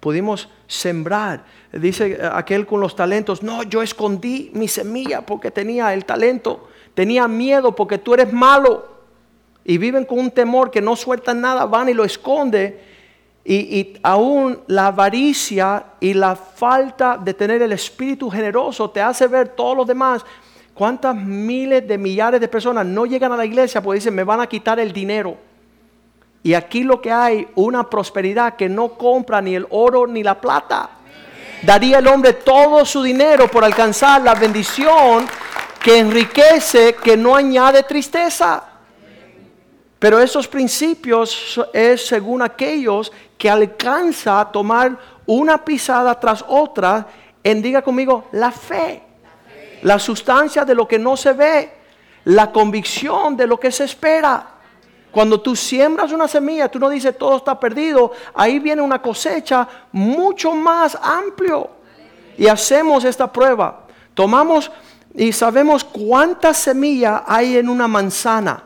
[0.00, 1.44] pudimos sembrar.
[1.72, 7.28] Dice aquel con los talentos, no, yo escondí mi semilla porque tenía el talento, tenía
[7.28, 8.94] miedo porque tú eres malo.
[9.64, 12.78] Y viven con un temor que no sueltan nada, van y lo esconden
[13.44, 19.48] y, aún la avaricia y la falta de tener el espíritu generoso te hace ver
[19.48, 20.24] todos los demás.
[20.72, 24.40] ¿Cuántas miles de millares de personas no llegan a la iglesia porque dicen, me van
[24.40, 25.36] a quitar el dinero?
[26.42, 30.40] Y aquí lo que hay, una prosperidad que no compra ni el oro ni la
[30.40, 30.90] plata.
[31.62, 35.26] Daría el hombre todo su dinero por alcanzar la bendición
[35.84, 38.64] que enriquece, que no añade tristeza.
[39.98, 47.06] Pero esos principios es según aquellos que alcanza a tomar una pisada tras otra
[47.42, 49.02] en, diga conmigo, la fe.
[49.82, 51.74] La sustancia de lo que no se ve,
[52.24, 54.52] la convicción de lo que se espera.
[55.10, 59.68] Cuando tú siembras una semilla, tú no dices todo está perdido, ahí viene una cosecha
[59.92, 61.68] mucho más amplio.
[62.38, 63.84] Y hacemos esta prueba.
[64.14, 64.70] Tomamos
[65.14, 68.64] y sabemos cuántas semillas hay en una manzana,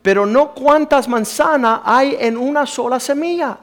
[0.00, 3.58] pero no cuántas manzanas hay en una sola semilla.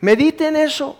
[0.00, 0.96] Mediten eso.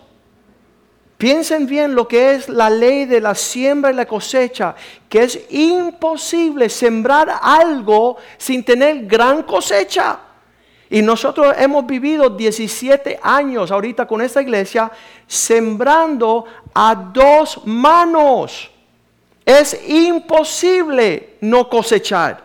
[1.17, 4.75] Piensen bien lo que es la ley de la siembra y la cosecha,
[5.09, 10.19] que es imposible sembrar algo sin tener gran cosecha.
[10.89, 14.91] Y nosotros hemos vivido 17 años ahorita con esta iglesia
[15.25, 18.71] sembrando a dos manos.
[19.47, 22.43] Es imposible no cosechar.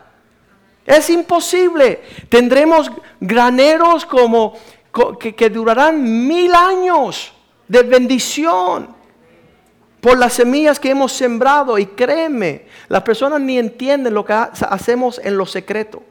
[0.86, 2.00] Es imposible.
[2.28, 4.54] Tendremos graneros como
[5.18, 7.32] que, durarán mil años
[7.66, 8.94] de bendición
[10.00, 11.76] por las semillas que hemos sembrado.
[11.76, 16.04] Y créeme, las personas ni entienden lo que hacemos en lo secreto.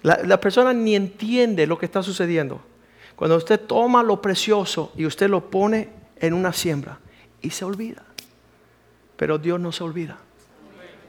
[0.00, 2.62] La, la persona ni entiende lo que está sucediendo.
[3.14, 6.98] Cuando usted toma lo precioso y usted lo pone en una siembra
[7.42, 8.04] y se olvida.
[9.20, 10.16] Pero Dios no se olvida.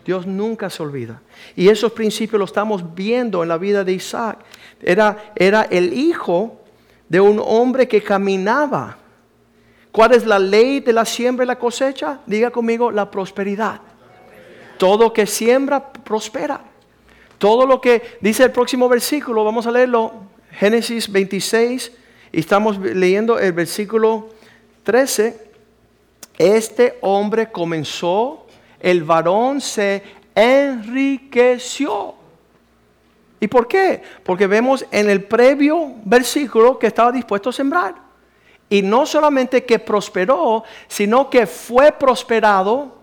[0.04, 1.22] Dios nunca se olvida.
[1.56, 4.40] Y esos principios los estamos viendo en la vida de Isaac.
[4.82, 6.60] Era, era el hijo
[7.08, 8.98] de un hombre que caminaba.
[9.94, 12.20] ¿Cuál es la ley de la siembra y la cosecha?
[12.26, 13.80] Diga conmigo, la prosperidad.
[14.78, 16.66] Todo que siembra, prospera.
[17.38, 20.12] Todo lo que dice el próximo versículo, vamos a leerlo,
[20.52, 21.94] Génesis 26,
[22.34, 24.32] y estamos leyendo el versículo
[24.84, 25.51] 13.
[26.42, 28.48] Este hombre comenzó,
[28.80, 30.02] el varón se
[30.34, 32.16] enriqueció.
[33.40, 34.02] ¿Y por qué?
[34.24, 37.94] Porque vemos en el previo versículo que estaba dispuesto a sembrar.
[38.68, 42.98] Y no solamente que prosperó, sino que fue prosperado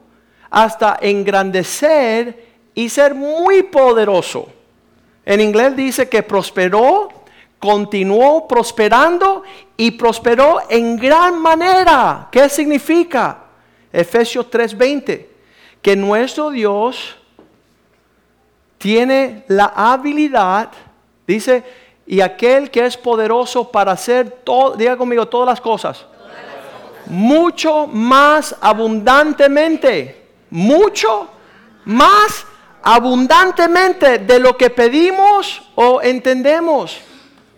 [0.51, 4.49] hasta engrandecer y ser muy poderoso.
[5.25, 7.09] En inglés dice que prosperó,
[7.59, 9.43] continuó prosperando
[9.77, 12.29] y prosperó en gran manera.
[12.31, 13.45] ¿Qué significa?
[13.93, 15.29] Efesios 3:20,
[15.83, 17.17] que nuestro Dios
[18.77, 20.71] tiene la habilidad,
[21.27, 21.65] dice,
[22.07, 26.07] y aquel que es poderoso para hacer todo, diga conmigo, todas las cosas.
[27.07, 31.29] Mucho más abundantemente, mucho
[31.85, 32.47] más
[32.83, 36.99] abundantemente de lo que pedimos o entendemos.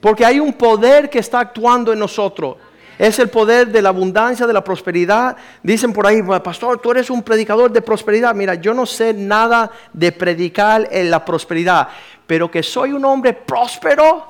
[0.00, 2.56] Porque hay un poder que está actuando en nosotros
[3.00, 5.34] es el poder de la abundancia, de la prosperidad.
[5.62, 8.34] Dicen por ahí, pastor, tú eres un predicador de prosperidad.
[8.34, 11.88] Mira, yo no sé nada de predicar en la prosperidad,
[12.26, 14.26] pero que soy un hombre próspero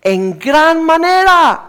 [0.00, 1.68] en gran manera,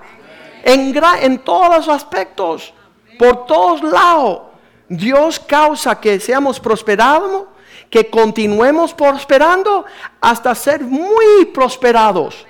[0.63, 2.73] en, todos los aspectos,
[3.19, 4.43] por todos lados.
[4.87, 7.47] Dios causa que seamos prosperados,
[7.89, 9.83] que continuemos prosperando
[10.21, 12.45] hasta ser muy prosperados.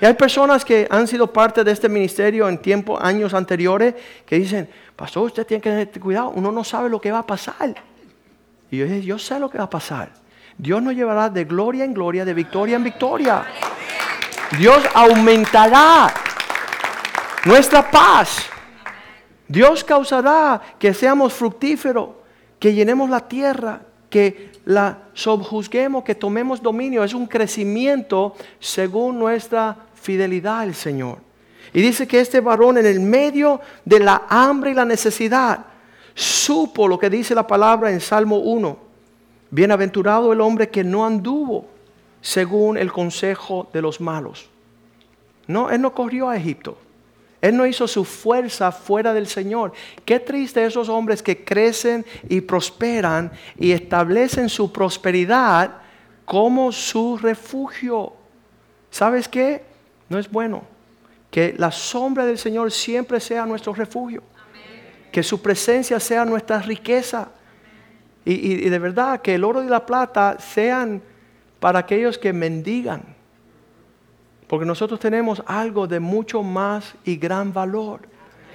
[0.00, 3.94] Y hay personas que han sido parte de este ministerio en tiempos, años anteriores,
[4.26, 7.26] que dicen, pastor, usted tiene que tener cuidado, uno no sabe lo que va a
[7.26, 7.74] pasar.
[8.70, 10.10] Y yo dije, yo sé lo que va a pasar.
[10.56, 13.44] Dios nos llevará de gloria en gloria, de victoria en victoria.
[14.58, 16.12] Dios aumentará
[17.44, 18.46] nuestra paz.
[19.46, 22.10] Dios causará que seamos fructíferos,
[22.58, 23.80] que llenemos la tierra,
[24.14, 27.02] que la subjuzguemos, que tomemos dominio.
[27.02, 31.18] Es un crecimiento según nuestra fidelidad al Señor.
[31.72, 35.66] Y dice que este varón en el medio de la hambre y la necesidad
[36.14, 38.78] supo lo que dice la palabra en Salmo 1.
[39.50, 41.66] Bienaventurado el hombre que no anduvo
[42.20, 44.48] según el consejo de los malos.
[45.48, 46.78] No, él no corrió a Egipto.
[47.44, 49.74] Él no hizo su fuerza fuera del Señor.
[50.06, 55.72] Qué triste esos hombres que crecen y prosperan y establecen su prosperidad
[56.24, 58.14] como su refugio.
[58.90, 59.62] ¿Sabes qué?
[60.08, 60.64] No es bueno.
[61.30, 64.22] Que la sombra del Señor siempre sea nuestro refugio.
[65.12, 67.28] Que su presencia sea nuestra riqueza.
[68.24, 71.02] Y, y de verdad que el oro y la plata sean
[71.60, 73.13] para aquellos que mendigan
[74.46, 78.00] porque nosotros tenemos algo de mucho más y gran valor,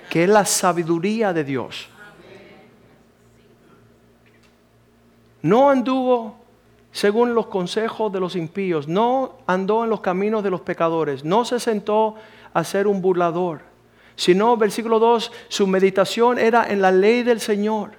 [0.10, 1.90] que es la sabiduría de Dios.
[5.42, 6.36] No anduvo
[6.92, 11.46] según los consejos de los impíos, no andó en los caminos de los pecadores, no
[11.46, 12.16] se sentó
[12.54, 13.62] a ser un burlador,
[14.16, 17.92] sino, versículo 2, su meditación era en la ley del Señor,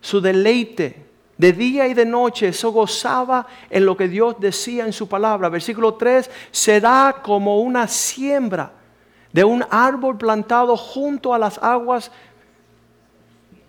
[0.00, 1.01] su deleite
[1.42, 5.48] de día y de noche, eso gozaba en lo que Dios decía en su palabra.
[5.48, 8.70] Versículo 3, será como una siembra
[9.32, 12.12] de un árbol plantado junto a las aguas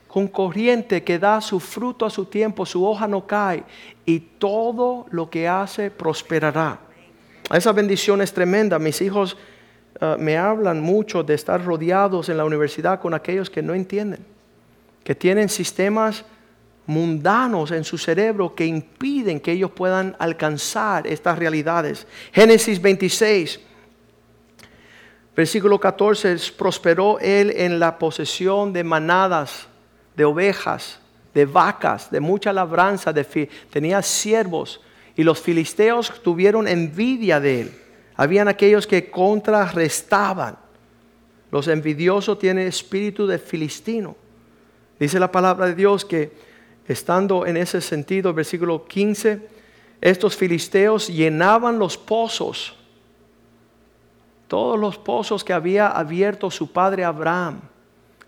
[0.07, 3.63] con corriente que da su fruto a su tiempo, su hoja no cae
[4.05, 6.79] y todo lo que hace prosperará.
[7.51, 8.77] Esa bendición es tremenda.
[8.77, 9.35] Mis hijos
[9.99, 14.23] uh, me hablan mucho de estar rodeados en la universidad con aquellos que no entienden,
[15.03, 16.23] que tienen sistemas
[16.85, 22.07] mundanos en su cerebro que impiden que ellos puedan alcanzar estas realidades.
[22.31, 23.59] Génesis 26,
[25.35, 29.67] versículo 14, prosperó él en la posesión de manadas,
[30.15, 30.99] de ovejas,
[31.33, 33.13] de vacas, de mucha labranza,
[33.71, 34.81] tenía siervos
[35.15, 37.71] y los filisteos tuvieron envidia de él.
[38.15, 40.57] Habían aquellos que contrarrestaban.
[41.51, 44.15] Los envidiosos tienen espíritu de filistino.
[44.99, 46.31] Dice la palabra de Dios que
[46.87, 49.47] estando en ese sentido, versículo 15,
[50.01, 52.75] estos filisteos llenaban los pozos,
[54.47, 57.61] todos los pozos que había abierto su padre Abraham.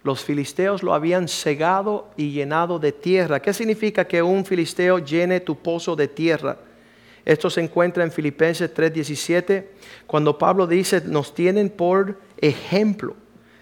[0.04, 3.42] Los filisteos lo habían cegado y llenado de tierra.
[3.42, 6.58] ¿Qué significa que un filisteo llene tu pozo de tierra?
[7.26, 9.68] Esto se encuentra en Filipenses 3:17,
[10.06, 13.16] cuando Pablo dice, nos tienen por ejemplo.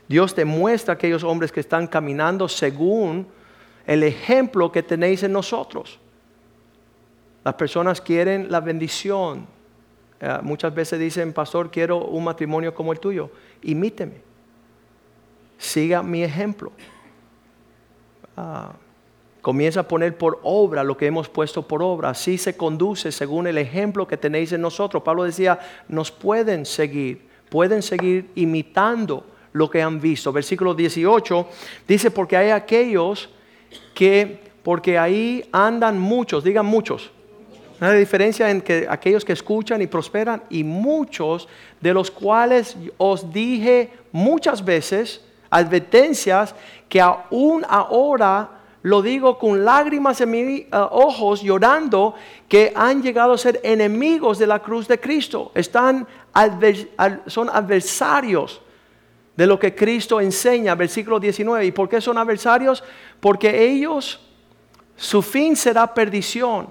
[0.07, 3.25] Dios demuestra a aquellos hombres que están caminando según
[3.85, 5.99] el ejemplo que tenéis en nosotros.
[7.43, 9.45] Las personas quieren la bendición.
[10.19, 13.29] Eh, muchas veces dicen, pastor, quiero un matrimonio como el tuyo.
[13.61, 14.21] Imíteme.
[15.57, 16.71] Siga mi ejemplo.
[18.37, 18.73] Ah,
[19.43, 22.11] Comienza a poner por obra lo que hemos puesto por obra.
[22.11, 25.03] Así se conduce según el ejemplo que tenéis en nosotros.
[25.03, 25.59] Pablo decía,
[25.89, 30.31] nos pueden seguir, pueden seguir imitando lo que han visto.
[30.31, 31.49] Versículo 18
[31.85, 33.31] dice, porque hay aquellos
[33.93, 37.11] que, porque ahí andan muchos, digan muchos.
[37.79, 41.47] Hay diferencia en que aquellos que escuchan y prosperan y muchos
[41.81, 46.55] de los cuales os dije muchas veces advertencias
[46.87, 48.49] que aún ahora
[48.83, 52.15] lo digo con lágrimas en mis eh, ojos, llorando,
[52.49, 55.51] que han llegado a ser enemigos de la cruz de Cristo.
[55.55, 56.05] Están
[57.27, 58.61] son adversarios
[59.35, 61.65] de lo que Cristo enseña, versículo 19.
[61.65, 62.83] ¿Y por qué son adversarios?
[63.19, 64.19] Porque ellos,
[64.95, 66.69] su fin será perdición.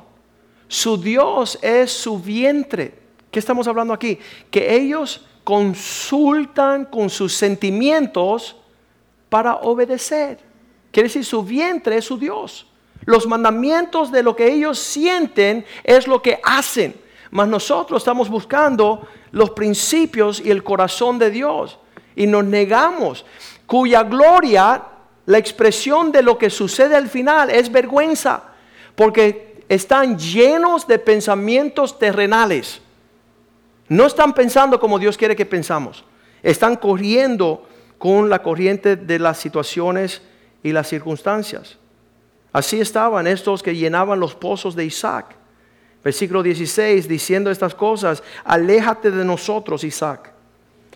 [0.68, 2.94] Su Dios es su vientre.
[3.30, 4.18] ¿Qué estamos hablando aquí?
[4.50, 8.56] Que ellos consultan con sus sentimientos
[9.28, 10.38] para obedecer.
[10.90, 12.66] Quiere decir, su vientre es su Dios.
[13.04, 16.94] Los mandamientos de lo que ellos sienten es lo que hacen.
[17.30, 21.78] Mas nosotros estamos buscando los principios y el corazón de Dios.
[22.14, 23.24] Y nos negamos,
[23.66, 24.82] cuya gloria,
[25.26, 28.42] la expresión de lo que sucede al final es vergüenza.
[28.94, 32.80] Porque están llenos de pensamientos terrenales.
[33.88, 36.04] No están pensando como Dios quiere que pensamos.
[36.42, 37.66] Están corriendo
[37.98, 40.22] con la corriente de las situaciones
[40.62, 41.78] y las circunstancias.
[42.52, 45.36] Así estaban estos que llenaban los pozos de Isaac.
[46.04, 50.32] Versículo 16, diciendo estas cosas, aléjate de nosotros, Isaac.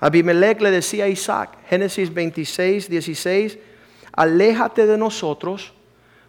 [0.01, 3.59] Abimelech le decía a Isaac, Génesis 26, 16,
[4.13, 5.73] aléjate de nosotros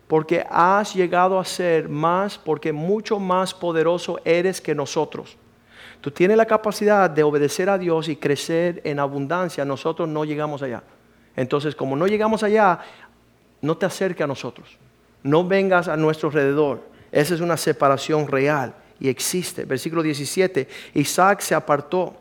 [0.08, 5.38] porque has llegado a ser más, porque mucho más poderoso eres que nosotros.
[6.00, 10.62] Tú tienes la capacidad de obedecer a Dios y crecer en abundancia, nosotros no llegamos
[10.62, 10.84] allá.
[11.36, 12.80] Entonces, como no llegamos allá,
[13.62, 14.78] no te acerques a nosotros,
[15.24, 16.82] no vengas a nuestro alrededor.
[17.12, 19.66] Esa es una separación real y existe.
[19.66, 22.16] Versículo 17, Isaac se apartó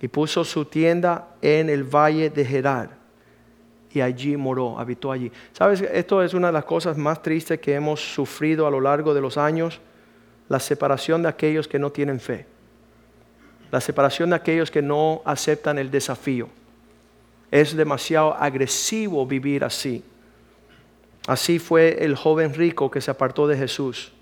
[0.00, 3.06] y puso su tienda en el valle de Gerar
[3.96, 5.32] y allí moró, habitó allí.
[5.54, 9.14] Sabes, esto es una de las cosas más tristes que hemos sufrido a lo largo
[9.14, 9.80] de los años,
[10.50, 12.44] la separación de aquellos que no tienen fe,
[13.70, 16.48] la separación de aquellos que no aceptan el desafío.
[17.50, 20.04] Es demasiado agresivo vivir así.
[21.26, 24.12] Así fue el joven rico que se apartó de Jesús.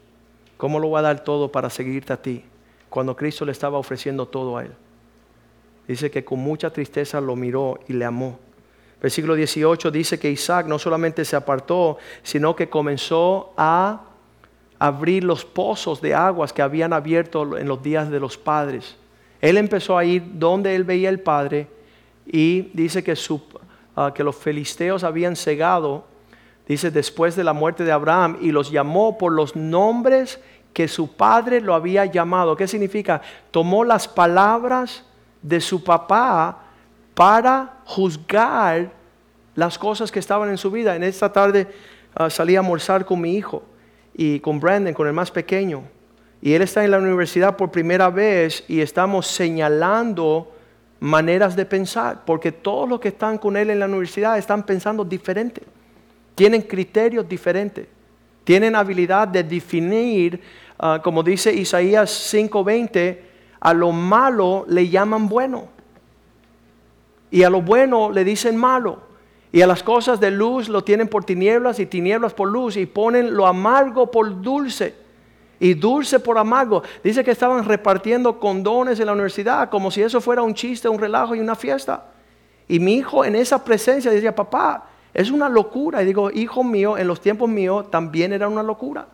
[0.57, 2.45] ¿Cómo lo va a dar todo para seguirte a ti?
[2.89, 4.73] Cuando Cristo le estaba ofreciendo todo a él.
[5.87, 8.39] Dice que con mucha tristeza lo miró y le amó.
[9.01, 14.01] Versículo 18 dice que Isaac no solamente se apartó, sino que comenzó a
[14.79, 18.97] abrir los pozos de aguas que habían abierto en los días de los padres.
[19.41, 21.69] Él empezó a ir donde él veía el padre
[22.27, 23.15] y dice que,
[23.95, 26.05] ah, que los filisteos habían cegado
[26.67, 30.41] dice, después de la muerte de Abraham, y los llamó por los nombres
[30.73, 32.57] que su padre lo había llamado.
[32.57, 33.21] ¿Qué significa?
[33.51, 35.05] Tomó las palabras
[35.45, 36.65] de su papá
[37.15, 38.91] para juzgar
[39.55, 40.97] las cosas que estaban en su vida.
[40.97, 41.69] En esta tarde
[42.15, 43.63] ah, salí a almorzar con mi hijo
[44.15, 45.83] y con Brandon, con el más pequeño.
[46.43, 50.51] Y él está en la universidad por primera vez y estamos señalando
[50.99, 55.05] maneras de pensar, porque todos los que están con él en la universidad están pensando
[55.05, 55.63] diferente
[56.35, 57.87] tienen criterios diferentes,
[58.43, 60.41] tienen habilidad de definir,
[60.79, 63.34] ah, como dice Isaías 5:20,
[63.65, 65.69] a lo malo le llaman bueno.
[67.31, 68.99] Y a lo bueno le dicen malo.
[69.53, 72.77] Y a las cosas de luz lo tienen por tinieblas y tinieblas por luz.
[72.77, 74.95] Y ponen lo amargo por dulce.
[75.59, 76.83] Y dulce por amargo.
[77.03, 80.99] Dice que estaban repartiendo condones en la universidad como si eso fuera un chiste, un
[80.99, 82.05] relajo y una fiesta.
[82.69, 86.03] Y mi hijo en esa presencia decía, papá, es una locura.
[86.03, 89.07] Y digo, hijo mío, en los tiempos míos también era una locura.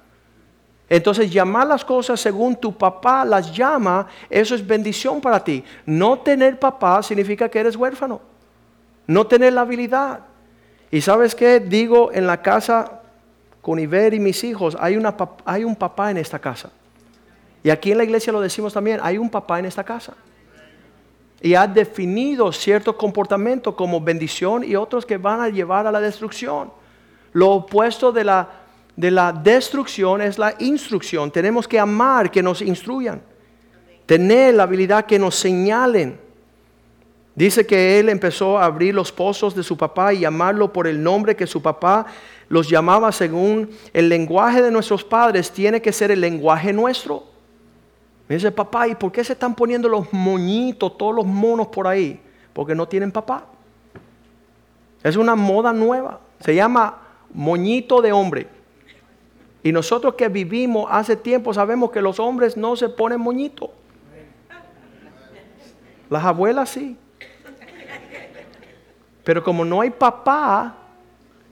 [0.91, 5.63] Entonces llamar las cosas según tu papá las llama, eso es bendición para ti.
[5.87, 8.21] No tener papá significa que eres huérfano.
[9.07, 10.21] No tener la habilidad.
[10.91, 11.61] Y sabes qué?
[11.61, 13.03] Digo en la casa
[13.63, 15.15] con Iber y mis hijos, hay, una,
[15.45, 16.71] hay un papá en esta casa.
[17.63, 20.15] Y aquí en la iglesia lo decimos también, hay un papá en esta casa.
[21.41, 26.01] Y ha definido cierto comportamiento como bendición y otros que van a llevar a la
[26.01, 26.73] destrucción.
[27.33, 28.60] Lo opuesto de la
[29.01, 31.31] de la destrucción es la instrucción.
[31.31, 33.23] Tenemos que amar, que nos instruyan.
[34.05, 36.21] Tener la habilidad que nos señalen.
[37.35, 41.03] Dice que él empezó a abrir los pozos de su papá y llamarlo por el
[41.03, 42.05] nombre que su papá
[42.51, 45.51] los llamaba según el lenguaje de nuestros padres.
[45.51, 47.25] Tiene que ser el lenguaje nuestro.
[48.29, 52.21] Dice, papá, ¿y por qué se están poniendo los moñitos, todos los monos por ahí?
[52.53, 53.47] Porque no tienen papá.
[55.03, 56.21] Es una moda nueva.
[56.41, 56.99] Se llama
[57.33, 58.60] moñito de hombre.
[59.63, 63.71] Y nosotros que vivimos hace tiempo sabemos que los hombres no se ponen moñito.
[66.09, 66.97] Las abuelas sí.
[69.23, 70.77] Pero como no hay papá,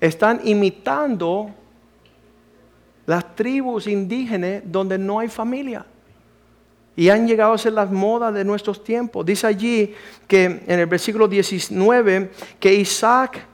[0.00, 1.50] están imitando
[3.06, 5.84] las tribus indígenas donde no hay familia.
[6.96, 9.24] Y han llegado a ser las modas de nuestros tiempos.
[9.24, 9.94] Dice allí
[10.26, 13.46] que en el versículo 19 que Isaac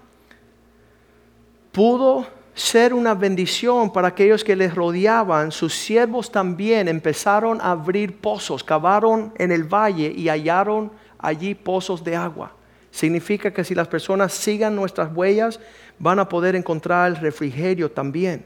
[1.71, 8.17] pudo ser una bendición para aquellos que les rodeaban, sus siervos también empezaron a abrir
[8.17, 12.53] pozos, cavaron en el valle y hallaron allí pozos de agua.
[12.93, 15.59] Significa que si las personas sigan nuestras huellas,
[15.99, 18.45] van a poder encontrar el refrigerio también.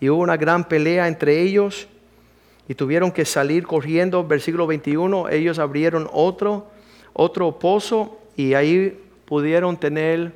[0.00, 1.88] Y hubo una gran pelea entre ellos
[2.68, 4.24] y tuvieron que salir corriendo.
[4.24, 6.68] Versículo 21, ellos abrieron otro,
[7.12, 10.32] otro pozo y ahí pudieron tener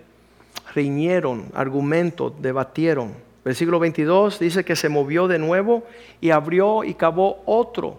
[0.75, 3.15] riñeron, argumentos, debatieron.
[3.45, 5.85] Versículo 22 dice que se movió de nuevo
[6.21, 7.99] y abrió y cavó otro,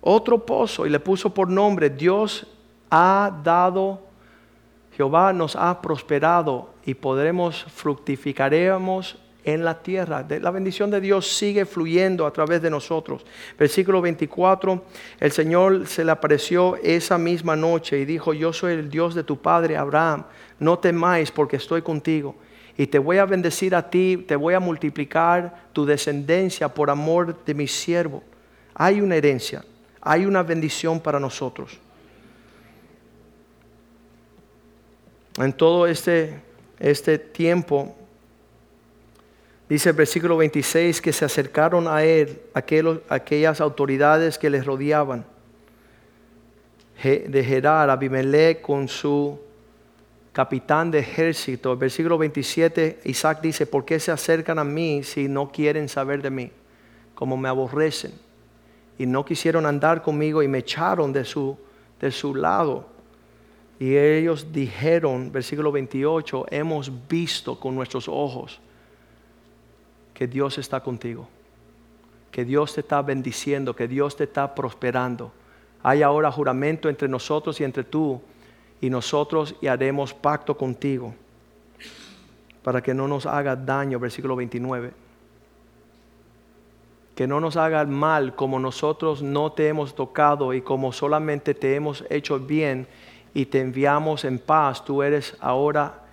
[0.00, 2.46] otro pozo y le puso por nombre, Dios
[2.90, 4.00] ha dado,
[4.96, 10.26] Jehová nos ha prosperado y podremos, fructificaremos en la tierra.
[10.28, 13.24] La bendición de Dios sigue fluyendo a través de nosotros.
[13.56, 14.84] Versículo 24,
[15.20, 19.22] el Señor se le apareció esa misma noche y dijo, yo soy el Dios de
[19.22, 20.24] tu padre Abraham,
[20.58, 22.34] no temáis porque estoy contigo.
[22.76, 27.42] Y te voy a bendecir a ti, te voy a multiplicar tu descendencia por amor
[27.44, 28.24] de mi siervo.
[28.74, 29.64] Hay una herencia,
[30.00, 31.78] hay una bendición para nosotros.
[35.38, 36.40] En todo este,
[36.80, 37.96] este tiempo
[39.68, 45.24] Dice el versículo 26 que se acercaron a él aquellas autoridades que les rodeaban.
[47.02, 49.38] De Gerar, Abimelech con su
[50.32, 51.72] capitán de ejército.
[51.72, 56.22] El versículo 27, Isaac dice, ¿por qué se acercan a mí si no quieren saber
[56.22, 56.50] de mí?
[57.14, 58.12] Como me aborrecen.
[58.98, 61.58] Y no quisieron andar conmigo y me echaron de su,
[62.00, 62.86] de su lado.
[63.80, 68.60] Y ellos dijeron, versículo 28, hemos visto con nuestros ojos
[70.16, 71.28] que Dios está contigo,
[72.30, 75.30] que Dios te está bendiciendo, que Dios te está prosperando.
[75.82, 78.18] Hay ahora juramento entre nosotros y entre tú
[78.80, 81.14] y nosotros y haremos pacto contigo
[82.62, 84.94] para que no nos haga daño, versículo 29.
[87.14, 91.74] Que no nos haga mal como nosotros no te hemos tocado y como solamente te
[91.74, 92.86] hemos hecho bien
[93.34, 96.05] y te enviamos en paz, tú eres ahora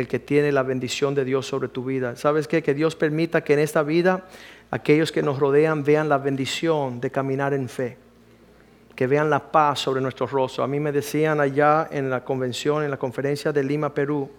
[0.00, 2.16] el que tiene la bendición de Dios sobre tu vida.
[2.16, 2.62] ¿Sabes qué?
[2.62, 4.26] Que Dios permita que en esta vida
[4.70, 7.96] aquellos que nos rodean vean la bendición de caminar en fe.
[8.94, 10.64] Que vean la paz sobre nuestros rostros.
[10.64, 14.30] A mí me decían allá en la convención, en la conferencia de Lima, Perú,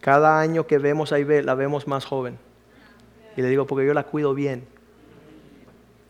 [0.00, 2.38] cada año que vemos a Ibel, la vemos más joven.
[3.36, 4.64] Y le digo, porque yo la cuido bien.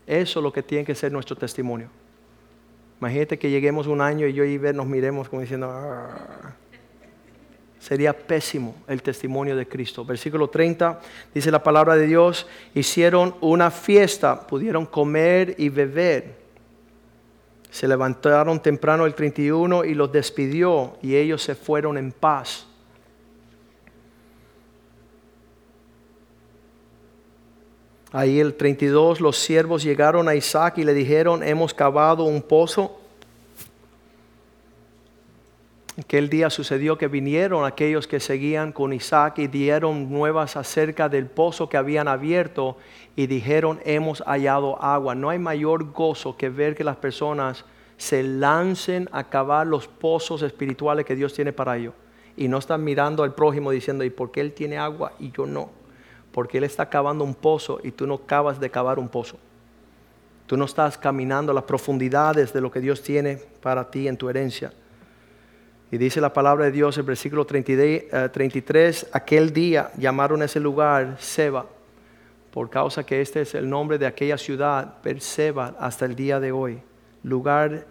[0.07, 1.89] Eso es lo que tiene que ser nuestro testimonio.
[2.99, 6.55] Imagínate que lleguemos un año y yo y Ibel nos miremos como diciendo, ah"
[7.85, 10.03] sería pésimo el testimonio de Cristo.
[10.03, 10.99] Versículo 30
[11.35, 16.33] dice la palabra de Dios, hicieron una fiesta, pudieron comer y beber.
[17.69, 22.65] Se levantaron temprano el 31 y los despidió y ellos se fueron en paz.
[28.11, 32.99] Ahí el 32, los siervos llegaron a Isaac y le dijeron, hemos cavado un pozo
[35.97, 41.27] Aquel día sucedió que vinieron aquellos que seguían con Isaac y dieron nuevas acerca del
[41.27, 42.75] pozo que habían abierto
[43.15, 45.15] y dijeron, hemos hallado agua.
[45.15, 47.63] No hay mayor gozo que ver que las personas
[47.95, 51.93] se lancen a cavar los pozos espirituales que Dios tiene para ellos.
[52.35, 55.45] Y no están mirando al prójimo diciendo, ¿y por qué Él tiene agua y yo
[55.45, 55.69] no?
[56.33, 59.37] Porque Él está cavando un pozo y tú no acabas de cavar un pozo.
[60.45, 64.17] Tú no estás caminando a las profundidades de lo que Dios tiene para ti en
[64.17, 64.73] tu herencia.
[65.91, 71.17] Y dice la palabra de Dios en versículo 33, eh, aquel día llamaron ese lugar
[71.19, 71.65] Seba,
[72.51, 76.51] por causa que este es el nombre de aquella ciudad, Perseba, hasta el día de
[76.51, 76.79] hoy,
[77.23, 77.85] lugar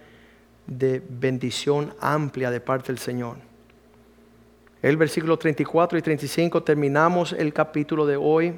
[0.67, 3.37] de bendición amplia de parte del Señor.
[4.83, 8.55] El versículo 34 y 35 terminamos el capítulo de hoy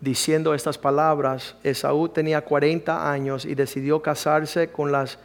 [0.00, 5.18] diciendo estas palabras, Esaú tenía 40 años y decidió casarse con las,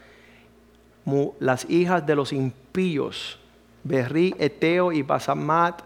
[1.40, 2.65] las hijas de los impíos,
[3.84, 5.82] Berrí, Eteo y Basamat,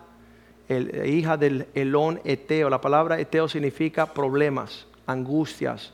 [1.05, 2.69] hija del Elón Eteo.
[2.69, 5.93] La palabra Eteo significa problemas, angustias.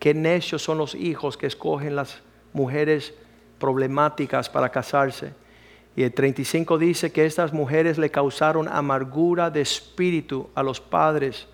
[0.00, 2.20] Qué necios son los hijos que escogen las
[2.52, 3.14] mujeres
[3.58, 5.32] problemáticas para casarse.
[5.94, 11.46] Y el 35 dice que estas mujeres le causaron amargura de espíritu a los padres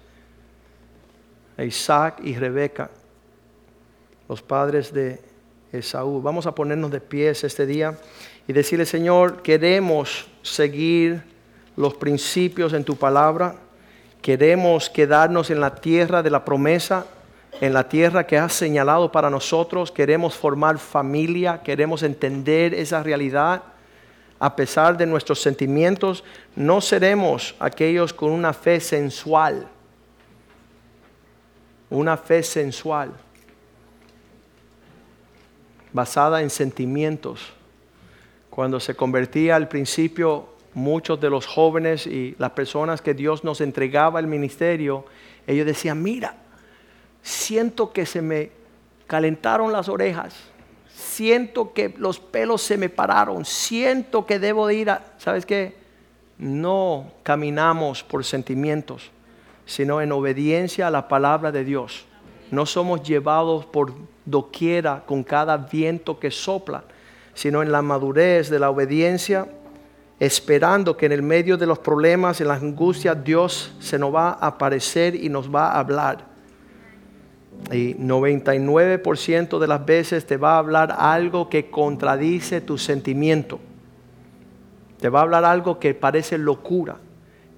[1.59, 2.91] Isaac y Rebeca,
[4.29, 5.21] los padres de
[5.73, 6.21] Esaú.
[6.21, 7.99] Vamos a ponernos de pies este día
[8.47, 11.23] y decirle, Señor, queremos seguir
[11.77, 13.57] los principios en tu palabra,
[14.23, 17.07] queremos quedarnos en la tierra de la promesa,
[17.61, 23.63] en la tierra que has señalado para nosotros, queremos formar familia, queremos entender esa realidad.
[24.41, 26.25] A pesar de nuestros sentimientos,
[26.57, 29.69] no seremos aquellos con una fe sensual
[31.95, 33.13] una fe sensual,
[35.93, 37.53] basada en sentimientos.
[38.55, 43.61] Cuando se convertía al principio muchos de los jóvenes y las personas que Dios nos
[43.61, 45.05] entregaba el ministerio,
[45.47, 46.37] ellos decían, mira,
[47.23, 48.53] siento que se me
[49.07, 50.37] calentaron las orejas,
[50.89, 55.75] siento que los pelos se me pararon, siento que debo de ir a, ¿sabes qué?
[56.39, 59.11] No caminamos por sentimientos
[59.67, 62.05] sino en obediencia a la palabra de Dios.
[62.51, 63.95] No somos llevados por
[64.25, 66.85] doquiera con cada viento que sopla,
[67.35, 69.47] sino en la madurez de la obediencia,
[70.21, 74.31] esperando que en el medio de los problemas, en las angustias, Dios se nos va
[74.31, 76.33] a aparecer y nos va a hablar.
[77.73, 83.59] Y 99% de las veces te va a hablar algo que contradice tu sentimiento.
[85.01, 86.97] Te va a hablar algo que parece locura.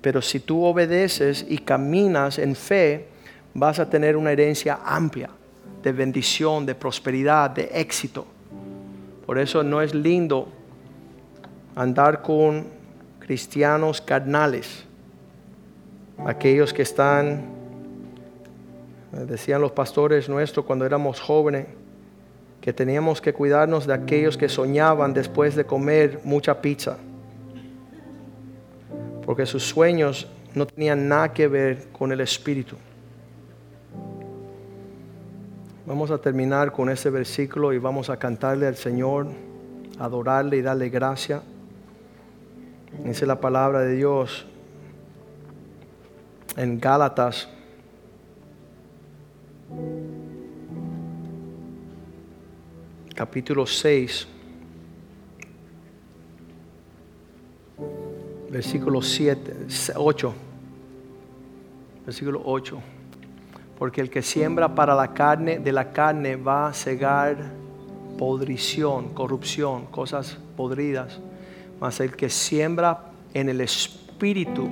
[0.01, 3.09] Pero si tú obedeces y caminas en fe,
[3.55, 5.31] vas a tener una herencia amplia
[5.83, 8.27] de bendición, de prosperidad, de éxito.
[9.27, 10.49] Por eso no es lindo
[11.75, 12.67] andar con
[13.19, 14.85] cristianos carnales,
[16.25, 17.45] aquellos que están,
[19.13, 21.67] decían los pastores nuestros cuando éramos jóvenes,
[22.61, 26.97] que teníamos que cuidarnos de aquellos que soñaban después de comer mucha pizza
[29.27, 32.77] porque sus sueños no tenían nada que ver con el Espíritu.
[35.87, 39.29] Vamos a terminar con ese versículo y vamos a cantarle al Señor,
[40.01, 41.43] adorarle y darle gracia.
[43.05, 44.47] Es la palabra de Dios
[46.57, 47.49] en Gálatas.
[53.15, 54.29] Capítulo 6.
[58.51, 60.35] versículo 7, 8.
[62.07, 62.96] Versículo 8.
[63.79, 67.37] Porque el que siembra para la carne, de la carne va a cegar
[68.19, 71.21] podrición, corrupción, cosas podridas.
[71.81, 74.69] Mas el que siembra en el espíritu,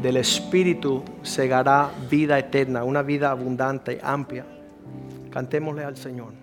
[0.00, 4.46] del espíritu segará vida eterna, una vida abundante, amplia.
[5.30, 6.37] Cantémosle al Señor.